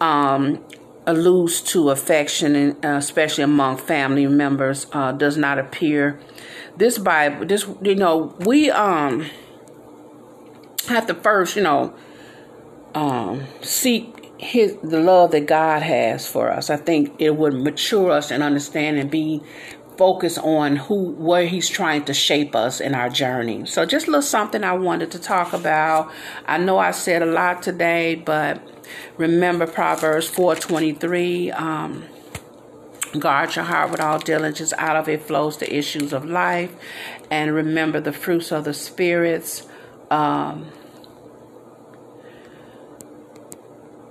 um, 0.00 0.64
alludes 1.06 1.60
to 1.60 1.90
affection, 1.90 2.56
and, 2.56 2.84
uh, 2.84 2.96
especially 2.96 3.44
among 3.44 3.76
family 3.76 4.26
members. 4.26 4.86
Uh, 4.92 5.12
does 5.12 5.36
not 5.36 5.58
appear. 5.58 6.18
This 6.76 6.98
Bible, 6.98 7.46
this 7.46 7.66
you 7.82 7.94
know, 7.94 8.34
we 8.40 8.70
um 8.70 9.28
have 10.86 11.06
to 11.06 11.14
first, 11.14 11.56
you 11.56 11.62
know, 11.62 11.94
um, 12.94 13.44
seek 13.62 14.14
his 14.38 14.76
the 14.82 15.00
love 15.00 15.32
that 15.32 15.46
God 15.46 15.82
has 15.82 16.26
for 16.26 16.50
us. 16.50 16.70
I 16.70 16.76
think 16.76 17.14
it 17.18 17.36
would 17.36 17.54
mature 17.54 18.10
us 18.10 18.30
and 18.30 18.42
understand 18.42 18.98
and 18.98 19.10
be 19.10 19.42
focused 19.96 20.38
on 20.38 20.76
who 20.76 21.10
where 21.12 21.46
he's 21.46 21.68
trying 21.68 22.04
to 22.04 22.14
shape 22.14 22.54
us 22.54 22.80
in 22.80 22.94
our 22.94 23.10
journey. 23.10 23.66
So 23.66 23.84
just 23.84 24.06
a 24.06 24.10
little 24.10 24.22
something 24.22 24.62
I 24.62 24.74
wanted 24.74 25.10
to 25.12 25.18
talk 25.18 25.52
about. 25.52 26.12
I 26.46 26.58
know 26.58 26.78
I 26.78 26.92
said 26.92 27.20
a 27.22 27.26
lot 27.26 27.62
today, 27.62 28.14
but 28.14 28.62
remember 29.16 29.66
Proverbs 29.66 30.28
423 30.28 31.50
um, 31.50 32.04
Guard 33.18 33.56
your 33.56 33.64
heart 33.64 33.90
with 33.90 34.00
all 34.00 34.18
diligence. 34.18 34.74
Out 34.76 34.96
of 34.96 35.08
it 35.08 35.22
flows 35.22 35.56
the 35.56 35.74
issues 35.74 36.12
of 36.12 36.26
life. 36.26 36.74
And 37.30 37.54
remember 37.54 38.00
the 38.00 38.12
fruits 38.12 38.52
of 38.52 38.64
the 38.64 38.74
spirits. 38.74 39.66
Um, 40.10 40.70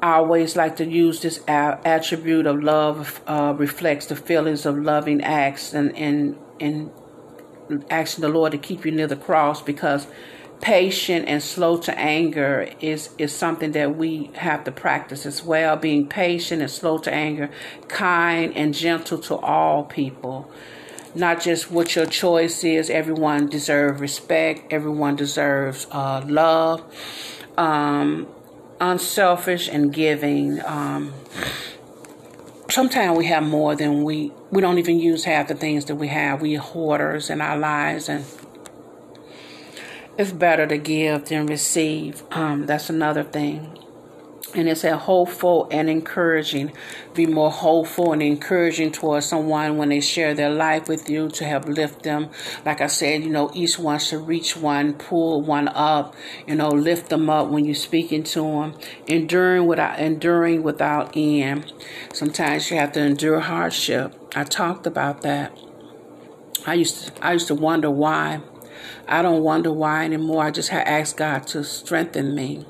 I 0.01 0.13
always 0.13 0.55
like 0.55 0.75
to 0.75 0.85
use 0.85 1.21
this 1.21 1.41
attribute 1.47 2.45
of 2.45 2.61
love 2.61 3.19
uh, 3.25 3.55
reflects 3.57 4.05
the 4.05 4.15
feelings 4.15 4.65
of 4.65 4.77
loving 4.77 5.23
acts 5.23 5.73
and, 5.73 5.95
and, 5.97 6.37
and 6.59 6.91
asking 7.89 8.21
the 8.21 8.29
Lord 8.29 8.51
to 8.51 8.59
keep 8.59 8.85
you 8.85 8.91
near 8.91 9.07
the 9.07 9.15
cross 9.15 9.61
because 9.61 10.05
patient 10.61 11.27
and 11.27 11.41
slow 11.41 11.77
to 11.77 11.97
anger 11.97 12.71
is, 12.79 13.09
is 13.17 13.33
something 13.33 13.71
that 13.71 13.97
we 13.97 14.29
have 14.35 14.63
to 14.65 14.71
practice 14.71 15.25
as 15.25 15.43
well. 15.43 15.75
Being 15.75 16.07
patient 16.07 16.61
and 16.61 16.69
slow 16.69 16.99
to 16.99 17.11
anger, 17.11 17.49
kind 17.87 18.55
and 18.55 18.73
gentle 18.73 19.17
to 19.19 19.35
all 19.35 19.83
people. 19.83 20.49
Not 21.15 21.41
just 21.41 21.71
what 21.71 21.95
your 21.95 22.05
choice 22.05 22.63
is. 22.63 22.89
Everyone 22.89 23.47
deserves 23.47 23.99
respect. 23.99 24.71
Everyone 24.71 25.15
deserves 25.15 25.87
uh, 25.91 26.23
love. 26.27 26.83
Um, 27.57 28.27
unselfish 28.79 29.67
and 29.67 29.93
giving. 29.93 30.63
Um, 30.63 31.13
sometimes 32.69 33.17
we 33.17 33.25
have 33.25 33.43
more 33.43 33.75
than 33.75 34.03
we 34.03 34.31
we 34.51 34.61
don't 34.61 34.77
even 34.77 34.99
use 34.99 35.23
half 35.23 35.47
the 35.47 35.55
things 35.55 35.85
that 35.85 35.95
we 35.95 36.07
have. 36.09 36.41
We 36.41 36.55
hoarders 36.55 37.29
in 37.29 37.41
our 37.41 37.57
lives 37.57 38.09
and 38.09 38.25
it's 40.17 40.31
better 40.31 40.65
to 40.65 40.77
give 40.77 41.25
than 41.25 41.45
receive. 41.45 42.23
Um, 42.31 42.65
that's 42.65 42.89
another 42.89 43.23
thing. 43.23 43.77
And 44.55 44.69
it 44.69 44.77
said 44.77 44.95
hopeful 44.95 45.67
and 45.71 45.89
encouraging. 45.89 46.71
Be 47.13 47.25
more 47.25 47.51
hopeful 47.51 48.13
and 48.13 48.23
encouraging 48.23 48.93
towards 48.93 49.25
someone 49.25 49.77
when 49.77 49.89
they 49.89 49.99
share 49.99 50.33
their 50.33 50.49
life 50.49 50.87
with 50.87 51.09
you 51.09 51.29
to 51.31 51.45
help 51.45 51.65
lift 51.65 52.03
them. 52.03 52.29
Like 52.65 52.79
I 52.79 52.87
said, 52.87 53.23
you 53.23 53.29
know, 53.29 53.51
each 53.53 53.77
one 53.77 53.99
should 53.99 54.25
reach 54.25 54.55
one, 54.55 54.93
pull 54.93 55.41
one 55.41 55.67
up, 55.67 56.15
you 56.47 56.55
know, 56.55 56.69
lift 56.69 57.09
them 57.09 57.29
up 57.29 57.49
when 57.49 57.65
you're 57.65 57.75
speaking 57.75 58.23
to 58.23 58.41
them. 58.41 58.73
Enduring 59.05 59.67
without 59.67 59.99
enduring 59.99 60.63
without 60.63 61.11
end. 61.15 61.73
Sometimes 62.13 62.71
you 62.71 62.77
have 62.77 62.93
to 62.93 63.01
endure 63.01 63.41
hardship. 63.41 64.15
I 64.33 64.45
talked 64.45 64.87
about 64.87 65.21
that. 65.23 65.57
I 66.65 66.75
used 66.75 67.07
to, 67.07 67.25
I 67.25 67.33
used 67.33 67.47
to 67.47 67.55
wonder 67.55 67.91
why. 67.91 68.41
I 69.07 69.21
don't 69.21 69.43
wonder 69.43 69.71
why 69.71 70.05
anymore. 70.05 70.43
I 70.43 70.51
just 70.51 70.69
have 70.69 70.87
asked 70.87 71.17
God 71.17 71.47
to 71.47 71.63
strengthen 71.63 72.33
me 72.33 72.65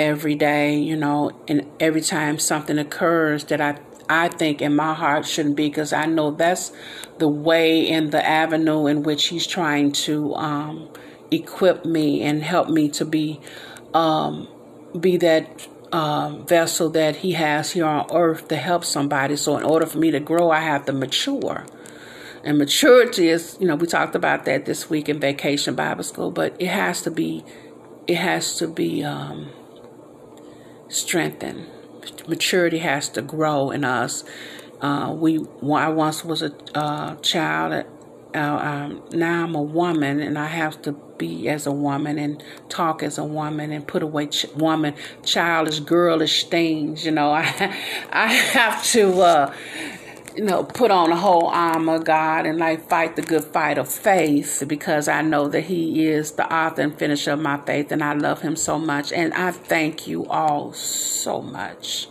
every 0.00 0.34
day, 0.34 0.78
you 0.78 0.96
know, 0.96 1.30
and 1.46 1.66
every 1.78 2.00
time 2.00 2.38
something 2.38 2.78
occurs 2.78 3.44
that 3.44 3.60
I 3.60 3.78
I 4.08 4.28
think 4.28 4.60
in 4.60 4.74
my 4.74 4.94
heart 4.94 5.24
shouldn't 5.24 5.54
be 5.54 5.68
because 5.68 5.92
I 5.92 6.06
know 6.06 6.32
that's 6.32 6.72
the 7.18 7.28
way 7.28 7.88
and 7.90 8.10
the 8.10 8.26
avenue 8.26 8.86
in 8.86 9.04
which 9.04 9.28
he's 9.28 9.46
trying 9.46 9.92
to 9.92 10.34
um, 10.34 10.88
equip 11.30 11.84
me 11.84 12.22
and 12.22 12.42
help 12.42 12.68
me 12.68 12.88
to 12.88 13.04
be 13.04 13.40
um, 13.94 14.48
be 14.98 15.16
that 15.18 15.68
um, 15.92 16.44
vessel 16.46 16.88
that 16.90 17.16
he 17.16 17.32
has 17.32 17.72
here 17.72 17.84
on 17.84 18.06
earth 18.12 18.48
to 18.48 18.56
help 18.56 18.84
somebody. 18.84 19.36
So 19.36 19.58
in 19.58 19.64
order 19.64 19.86
for 19.86 19.98
me 19.98 20.10
to 20.10 20.20
grow, 20.20 20.50
I 20.50 20.60
have 20.60 20.86
to 20.86 20.92
mature. 20.92 21.66
And 22.42 22.56
maturity 22.58 23.28
is, 23.28 23.58
you 23.60 23.66
know, 23.66 23.76
we 23.76 23.86
talked 23.86 24.14
about 24.14 24.46
that 24.46 24.64
this 24.64 24.88
week 24.88 25.08
in 25.08 25.20
Vacation 25.20 25.74
Bible 25.74 26.04
School, 26.04 26.30
but 26.30 26.56
it 26.58 26.68
has 26.68 27.02
to 27.02 27.10
be, 27.10 27.44
it 28.06 28.16
has 28.16 28.56
to 28.56 28.66
be 28.66 29.04
um, 29.04 29.50
strengthened. 30.90 31.66
Maturity 32.26 32.78
has 32.78 33.08
to 33.10 33.22
grow 33.22 33.70
in 33.70 33.84
us. 33.84 34.24
Uh, 34.80 35.14
we, 35.16 35.38
I 35.38 35.88
once 35.88 36.24
was 36.24 36.42
a 36.42 36.52
uh, 36.74 37.16
child. 37.16 37.84
Uh, 38.34 38.38
um, 38.38 39.02
now 39.12 39.44
I'm 39.44 39.54
a 39.54 39.62
woman, 39.62 40.20
and 40.20 40.38
I 40.38 40.46
have 40.46 40.80
to 40.82 40.92
be 41.18 41.48
as 41.48 41.66
a 41.66 41.72
woman 41.72 42.18
and 42.18 42.42
talk 42.70 43.02
as 43.02 43.18
a 43.18 43.24
woman 43.24 43.72
and 43.72 43.86
put 43.86 44.02
away 44.02 44.26
ch- 44.28 44.46
woman 44.56 44.94
childish, 45.22 45.80
girlish 45.80 46.44
things. 46.44 47.04
You 47.04 47.10
know, 47.10 47.32
I 47.34 47.76
I 48.10 48.26
have 48.28 48.82
to 48.92 49.20
uh, 49.20 49.54
you 50.36 50.44
know, 50.44 50.64
put 50.64 50.90
on 50.90 51.10
the 51.10 51.16
whole 51.16 51.46
armor 51.46 51.98
God 51.98 52.46
and 52.46 52.58
like 52.58 52.88
fight 52.88 53.16
the 53.16 53.22
good 53.22 53.44
fight 53.44 53.78
of 53.78 53.88
faith 53.88 54.62
because 54.66 55.08
I 55.08 55.22
know 55.22 55.48
that 55.48 55.62
He 55.62 56.06
is 56.06 56.32
the 56.32 56.52
author 56.52 56.82
and 56.82 56.96
finisher 56.96 57.32
of 57.32 57.40
my 57.40 57.58
faith 57.58 57.90
and 57.90 58.02
I 58.02 58.14
love 58.14 58.42
Him 58.42 58.56
so 58.56 58.78
much. 58.78 59.12
And 59.12 59.34
I 59.34 59.50
thank 59.50 60.06
you 60.06 60.26
all 60.26 60.72
so 60.72 61.42
much. 61.42 62.08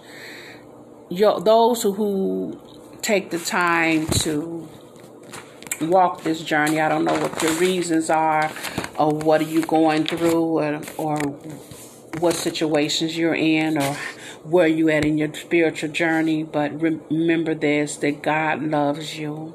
Your, 1.10 1.39
those 1.39 1.82
who, 1.82 1.93
who 1.93 2.62
take 3.01 3.29
the 3.32 3.39
time 3.39 4.05
to 4.08 4.67
walk 5.82 6.23
this 6.23 6.43
journey, 6.43 6.82
I 6.82 6.89
don't 6.89 7.05
know 7.05 7.19
what 7.19 7.41
your 7.41 7.53
reasons 7.53 8.10
are 8.10 8.51
or 8.97 9.13
what 9.13 9.41
are 9.41 9.45
you 9.45 9.65
going 9.65 10.03
through 10.03 10.43
or, 10.43 10.82
or 10.97 11.17
what 12.19 12.36
situations 12.36 13.17
you're 13.17 13.36
in 13.36 13.77
or 13.77 13.97
where 14.43 14.67
you 14.67 14.89
at 14.89 15.06
in 15.06 15.17
your 15.17 15.34
spiritual 15.34 15.89
journey, 15.89 16.43
but 16.43 16.80
remember 16.82 17.54
this 17.54 17.97
that 17.97 18.21
God 18.21 18.63
loves 18.63 19.17
you. 19.17 19.54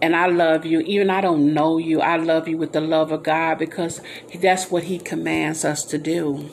And 0.00 0.14
I 0.14 0.26
love 0.26 0.64
you. 0.64 0.80
Even 0.80 1.10
I 1.10 1.20
don't 1.20 1.52
know 1.52 1.78
you, 1.78 2.00
I 2.00 2.16
love 2.16 2.48
you 2.48 2.56
with 2.56 2.72
the 2.72 2.80
love 2.80 3.12
of 3.12 3.22
God 3.22 3.58
because 3.58 4.00
that's 4.34 4.70
what 4.70 4.84
He 4.84 4.98
commands 4.98 5.64
us 5.64 5.84
to 5.86 5.98
do. 5.98 6.50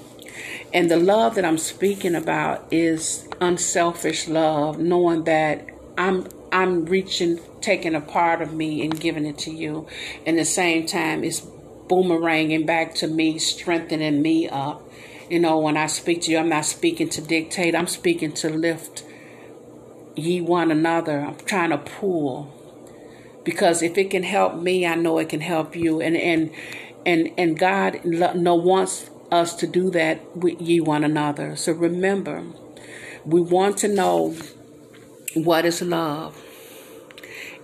And 0.74 0.90
the 0.92 0.98
love 0.98 1.36
that 1.36 1.46
I'm 1.46 1.58
speaking 1.58 2.16
about 2.16 2.68
is 2.72 3.28
unselfish 3.40 4.28
love, 4.28 4.80
knowing 4.80 5.24
that 5.26 5.70
I'm 5.98 6.28
I'm 6.52 6.86
reaching, 6.86 7.40
taking 7.62 7.96
a 7.96 8.02
part 8.02 8.42
of 8.42 8.54
me 8.54 8.84
and 8.84 8.98
giving 9.00 9.26
it 9.26 9.38
to 9.40 9.52
you. 9.52 9.88
And 10.26 10.38
the 10.38 10.46
same 10.46 10.86
time, 10.86 11.24
it's 11.24 11.42
boomeranging 11.88 12.66
back 12.66 12.96
to 12.96 13.08
me, 13.08 13.40
strengthening 13.40 14.22
me 14.22 14.48
up 14.48 14.82
you 15.30 15.40
know, 15.40 15.58
when 15.60 15.78
I 15.78 15.88
speak 15.88 16.22
to 16.24 16.32
you, 16.32 16.38
I'm 16.38 16.50
not 16.50 16.66
speaking 16.66 17.10
to 17.10 17.22
dictate, 17.22 17.76
I'm 17.76 17.88
speaking 17.88 18.32
to 18.34 18.50
lift 18.50 19.04
ye 20.16 20.42
one 20.42 20.72
another. 20.72 21.22
I'm 21.22 21.36
trying 21.36 21.72
to 21.72 21.78
pull. 21.78 22.52
Because 23.44 23.82
if 23.82 23.98
it 23.98 24.10
can 24.10 24.24
help 24.24 24.56
me, 24.56 24.86
I 24.86 24.96
know 24.96 25.20
it 25.20 25.30
can 25.30 25.42
help 25.42 25.76
you. 25.76 26.02
And 26.02 26.18
and 26.18 26.52
and 27.06 27.32
and 27.38 27.58
God 27.58 28.04
no 28.04 28.56
wants 28.56 29.10
us 29.32 29.56
to 29.56 29.68
do 29.68 29.90
that 29.92 30.36
with 30.36 30.60
ye 30.62 30.80
one 30.80 31.04
another. 31.04 31.56
So 31.56 31.74
remember, 31.74 32.44
we 33.26 33.42
want 33.42 33.78
to 33.80 33.88
know 33.88 34.36
what 35.34 35.66
is 35.66 35.82
love. 35.82 36.42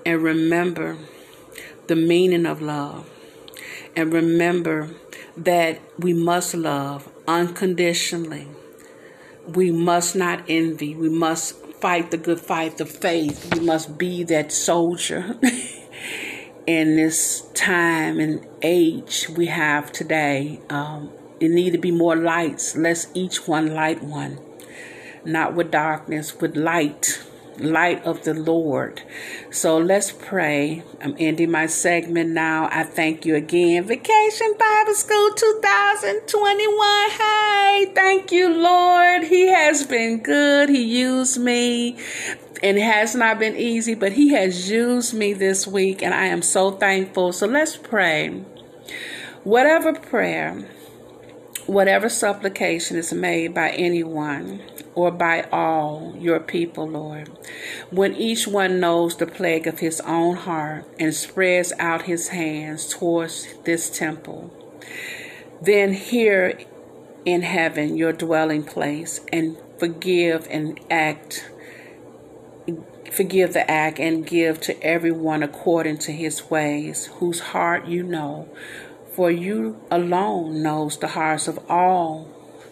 And 0.06 0.22
remember 0.22 0.98
the 1.88 1.96
meaning 1.96 2.46
of 2.46 2.62
love. 2.62 3.10
And 3.96 4.14
remember 4.14 4.90
that 5.36 5.82
we 5.98 6.14
must 6.14 6.54
love 6.54 7.10
unconditionally. 7.32 8.48
We 9.48 9.72
must 9.72 10.16
not 10.16 10.44
envy. 10.48 10.96
We 10.96 11.10
must 11.10 11.56
fight 11.82 12.12
the 12.12 12.18
good 12.18 12.40
fight 12.40 12.80
of 12.80 12.90
faith. 12.90 13.54
We 13.56 13.66
must 13.66 13.98
be 13.98 14.24
that 14.26 14.52
soldier 14.52 15.40
in 16.68 16.96
this 16.96 17.42
time 17.54 18.20
and 18.20 18.46
age 18.62 19.28
we 19.30 19.48
have 19.48 19.92
today. 19.92 20.60
Um, 20.70 21.12
it 21.40 21.50
need 21.50 21.72
to 21.72 21.80
be 21.80 21.92
more 21.92 22.16
lights. 22.16 22.76
Let's 22.76 23.08
each 23.14 23.48
one 23.48 23.74
light 23.74 24.04
one, 24.04 24.38
not 25.26 25.56
with 25.56 25.72
darkness, 25.72 26.40
with 26.40 26.56
light 26.56 27.24
light 27.60 28.04
of 28.06 28.24
the 28.24 28.34
Lord. 28.34 29.02
So 29.50 29.78
let's 29.78 30.12
pray. 30.12 30.84
I'm 31.02 31.16
ending 31.20 31.52
my 31.52 31.66
segment 31.66 32.32
now. 32.32 32.70
I 32.72 32.84
thank 32.84 33.26
you 33.26 33.36
again. 33.36 33.84
Vacation 33.86 34.54
Bible 34.58 34.94
School 34.94 35.32
2021. 35.32 37.10
Hey, 37.10 37.92
thank 37.94 38.32
you, 38.32 38.50
Lord. 38.50 39.24
He 39.24 39.48
has 39.48 39.86
been 39.86 40.20
good. 40.20 40.70
He 40.70 40.84
used 40.84 41.40
me. 41.40 41.98
And 42.64 42.78
it 42.78 42.84
has 42.84 43.16
not 43.16 43.40
been 43.40 43.56
easy, 43.56 43.96
but 43.96 44.14
He 44.14 44.30
has 44.34 44.70
used 44.70 45.14
me 45.14 45.34
this 45.34 45.66
week, 45.66 46.04
and 46.04 46.14
I 46.14 46.26
am 46.26 46.44
so 46.44 46.72
thankful. 46.72 47.34
So 47.34 47.48
let's 47.48 47.76
pray. 47.76 48.44
Whatever 49.44 49.94
prayer, 49.94 50.68
whatever 51.72 52.10
supplication 52.10 52.98
is 52.98 53.14
made 53.14 53.54
by 53.54 53.70
anyone, 53.70 54.62
or 54.94 55.10
by 55.10 55.42
all 55.54 56.14
your 56.20 56.38
people, 56.38 56.86
Lord. 56.86 57.30
When 57.90 58.14
each 58.14 58.46
one 58.46 58.82
knows 58.82 59.16
the 59.16 59.26
plague 59.26 59.68
of 59.68 59.80
his 59.80 60.02
own 60.02 60.36
heart 60.36 60.86
and 61.00 61.16
spreads 61.16 61.72
out 61.80 62.02
his 62.02 62.28
hands 62.28 62.90
towards 62.90 63.48
this 63.64 63.90
temple, 63.90 64.54
then 65.62 65.94
hear 65.94 66.60
in 67.24 67.42
heaven 67.42 67.96
your 67.96 68.12
dwelling 68.12 68.64
place 68.64 69.22
and 69.32 69.56
forgive 69.78 70.48
and 70.50 70.78
act 70.90 71.48
forgive 73.12 73.52
the 73.52 73.70
act 73.70 74.00
and 74.00 74.26
give 74.26 74.60
to 74.62 74.82
everyone 74.82 75.44
according 75.44 75.98
to 75.98 76.14
his 76.14 76.50
ways 76.50 77.08
whose 77.18 77.40
heart 77.42 77.86
you 77.86 78.02
know 78.02 78.48
for 79.12 79.32
you 79.32 79.82
alone 79.92 80.64
knows 80.64 80.98
the 80.98 81.10
hearts 81.10 81.48
of 81.48 81.60
all 81.70 82.28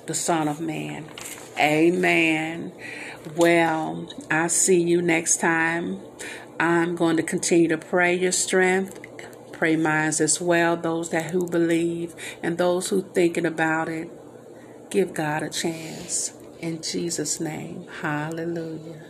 the 0.07 0.13
son 0.13 0.47
of 0.47 0.59
man 0.59 1.05
Amen. 1.59 2.71
Well, 3.35 4.07
I'll 4.31 4.47
see 4.47 4.81
you 4.81 5.01
next 5.01 5.41
time. 5.41 5.99
I'm 6.57 6.95
going 6.95 7.17
to 7.17 7.23
continue 7.23 7.67
to 7.67 7.77
pray 7.77 8.15
your 8.15 8.31
strength, 8.31 8.97
pray 9.51 9.75
minds 9.75 10.21
as 10.21 10.39
well, 10.39 10.77
those 10.77 11.09
that 11.09 11.31
who 11.31 11.49
believe 11.49 12.15
and 12.41 12.57
those 12.57 12.89
who 12.89 13.01
thinking 13.01 13.45
about 13.45 13.89
it. 13.89 14.09
Give 14.89 15.13
God 15.13 15.43
a 15.43 15.49
chance. 15.49 16.33
In 16.59 16.81
Jesus' 16.81 17.41
name, 17.41 17.87
hallelujah. 18.01 19.01